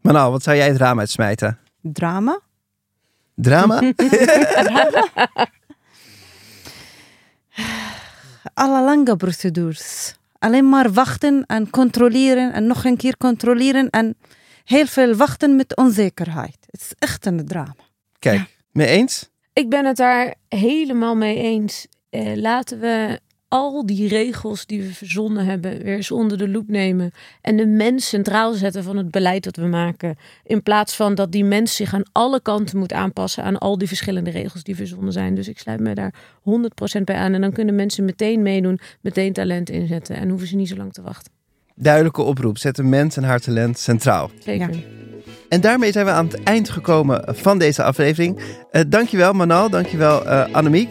Manal, 0.00 0.30
wat 0.30 0.42
zou 0.42 0.56
jij 0.56 0.66
het 0.68 0.76
raam 0.76 0.98
uitsmijten? 0.98 1.58
Drama. 1.80 2.40
Drama? 3.34 3.80
Alle 8.54 8.82
lange 8.82 9.16
procedures. 9.16 10.16
Alleen 10.38 10.68
maar 10.68 10.92
wachten 10.92 11.44
en 11.46 11.70
controleren 11.70 12.52
en 12.52 12.66
nog 12.66 12.84
een 12.84 12.96
keer 12.96 13.16
controleren 13.16 13.90
en 13.90 14.16
heel 14.64 14.86
veel 14.86 15.14
wachten 15.14 15.56
met 15.56 15.76
onzekerheid. 15.76 16.56
Het 16.70 16.80
is 16.80 16.92
echt 16.98 17.26
een 17.26 17.46
drama. 17.46 17.74
Kijk, 18.18 18.56
mee 18.72 18.86
eens? 18.86 19.28
Ik 19.52 19.68
ben 19.68 19.84
het 19.84 19.96
daar 19.96 20.34
helemaal 20.48 21.14
mee 21.14 21.36
eens. 21.36 21.86
Eh, 22.10 22.36
laten 22.36 22.80
we 22.80 23.20
al 23.48 23.86
die 23.86 24.08
regels 24.08 24.66
die 24.66 24.82
we 24.82 24.92
verzonnen 24.92 25.44
hebben 25.44 25.82
weer 25.82 25.96
eens 25.96 26.10
onder 26.10 26.38
de 26.38 26.48
loep 26.48 26.68
nemen. 26.68 27.12
En 27.40 27.56
de 27.56 27.66
mens 27.66 28.08
centraal 28.08 28.52
zetten 28.52 28.82
van 28.82 28.96
het 28.96 29.10
beleid 29.10 29.44
dat 29.44 29.56
we 29.56 29.66
maken. 29.66 30.16
In 30.44 30.62
plaats 30.62 30.96
van 30.96 31.14
dat 31.14 31.32
die 31.32 31.44
mens 31.44 31.76
zich 31.76 31.94
aan 31.94 32.02
alle 32.12 32.40
kanten 32.40 32.78
moet 32.78 32.92
aanpassen 32.92 33.44
aan 33.44 33.58
al 33.58 33.78
die 33.78 33.88
verschillende 33.88 34.30
regels 34.30 34.62
die 34.62 34.76
verzonnen 34.76 35.12
zijn. 35.12 35.34
Dus 35.34 35.48
ik 35.48 35.58
sluit 35.58 35.80
me 35.80 35.94
daar 35.94 36.14
100% 37.00 37.02
bij 37.04 37.16
aan. 37.16 37.34
En 37.34 37.40
dan 37.40 37.52
kunnen 37.52 37.74
mensen 37.74 38.04
meteen 38.04 38.42
meedoen, 38.42 38.78
meteen 39.00 39.32
talent 39.32 39.70
inzetten. 39.70 40.16
En 40.16 40.28
hoeven 40.28 40.48
ze 40.48 40.56
niet 40.56 40.68
zo 40.68 40.76
lang 40.76 40.92
te 40.92 41.02
wachten. 41.02 41.32
Duidelijke 41.74 42.22
oproep. 42.22 42.58
Zet 42.58 42.76
de 42.76 42.82
mens 42.82 43.16
en 43.16 43.22
haar 43.24 43.40
talent 43.40 43.78
centraal. 43.78 44.30
Zeker. 44.38 44.70
En 45.48 45.60
daarmee 45.60 45.92
zijn 45.92 46.04
we 46.04 46.10
aan 46.10 46.26
het 46.26 46.42
eind 46.42 46.68
gekomen 46.70 47.24
van 47.36 47.58
deze 47.58 47.82
aflevering. 47.82 48.40
Eh 48.70 48.82
dankjewel 48.88 49.32
Manal, 49.32 49.70
dankjewel 49.70 50.26
eh 50.26 50.54
Annemiek. 50.54 50.88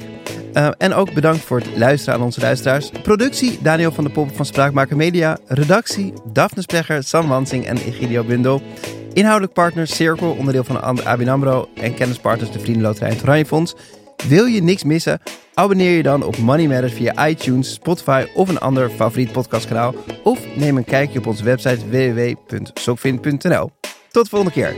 Eh, 0.58 0.70
en 0.78 0.94
ook 0.94 1.14
bedankt 1.14 1.44
voor 1.44 1.58
het 1.60 1.78
luisteren 1.78 2.20
aan 2.20 2.26
onze 2.26 2.40
luisteraars. 2.40 2.90
Productie 3.02 3.60
Daniel 3.62 3.92
van 3.92 4.04
der 4.04 4.14
Pop 4.14 4.36
van 4.36 4.46
Spraakmaker 4.46 4.98
Media. 4.98 5.38
Redactie 5.48 6.14
Daphne 6.34 6.62
Splegger, 6.62 7.04
Sam 7.04 7.28
Wansing 7.28 7.66
en 7.66 7.78
Egidio 7.78 8.24
Bundel. 8.24 8.62
Inhoudelijk 9.14 9.54
partner 9.54 9.88
Cirkel, 9.88 10.32
onderdeel 10.32 10.64
van 10.64 10.82
An- 10.82 11.06
ABN 11.06 11.28
AMRO. 11.28 11.70
En 11.76 11.94
kennispartners 11.94 12.52
de 12.52 12.60
Vriendenloterij 12.60 13.10
en 13.10 13.22
Oranje 13.22 13.46
Fonds. 13.46 13.76
Wil 14.28 14.46
je 14.46 14.62
niks 14.64 14.84
missen? 14.84 15.22
Abonneer 15.54 15.92
je 15.92 16.04
dan 16.04 16.24
op 16.24 16.38
Money 16.38 16.68
Matters 16.68 16.94
via 16.94 17.28
iTunes, 17.28 17.74
Spotify 17.74 18.26
of 18.36 18.50
een 18.50 18.60
ander 18.60 18.90
favoriet 18.90 19.32
podcastkanaal. 19.32 19.96
Of 20.24 20.40
neem 20.56 20.78
een 20.78 20.86
kijkje 20.86 21.20
op 21.20 21.28
onze 21.28 21.44
website 21.44 21.90
www.sokvin.nl. 21.90 23.72
Tot 24.12 24.24
de 24.24 24.30
volgende 24.30 24.54
keer. 24.54 24.76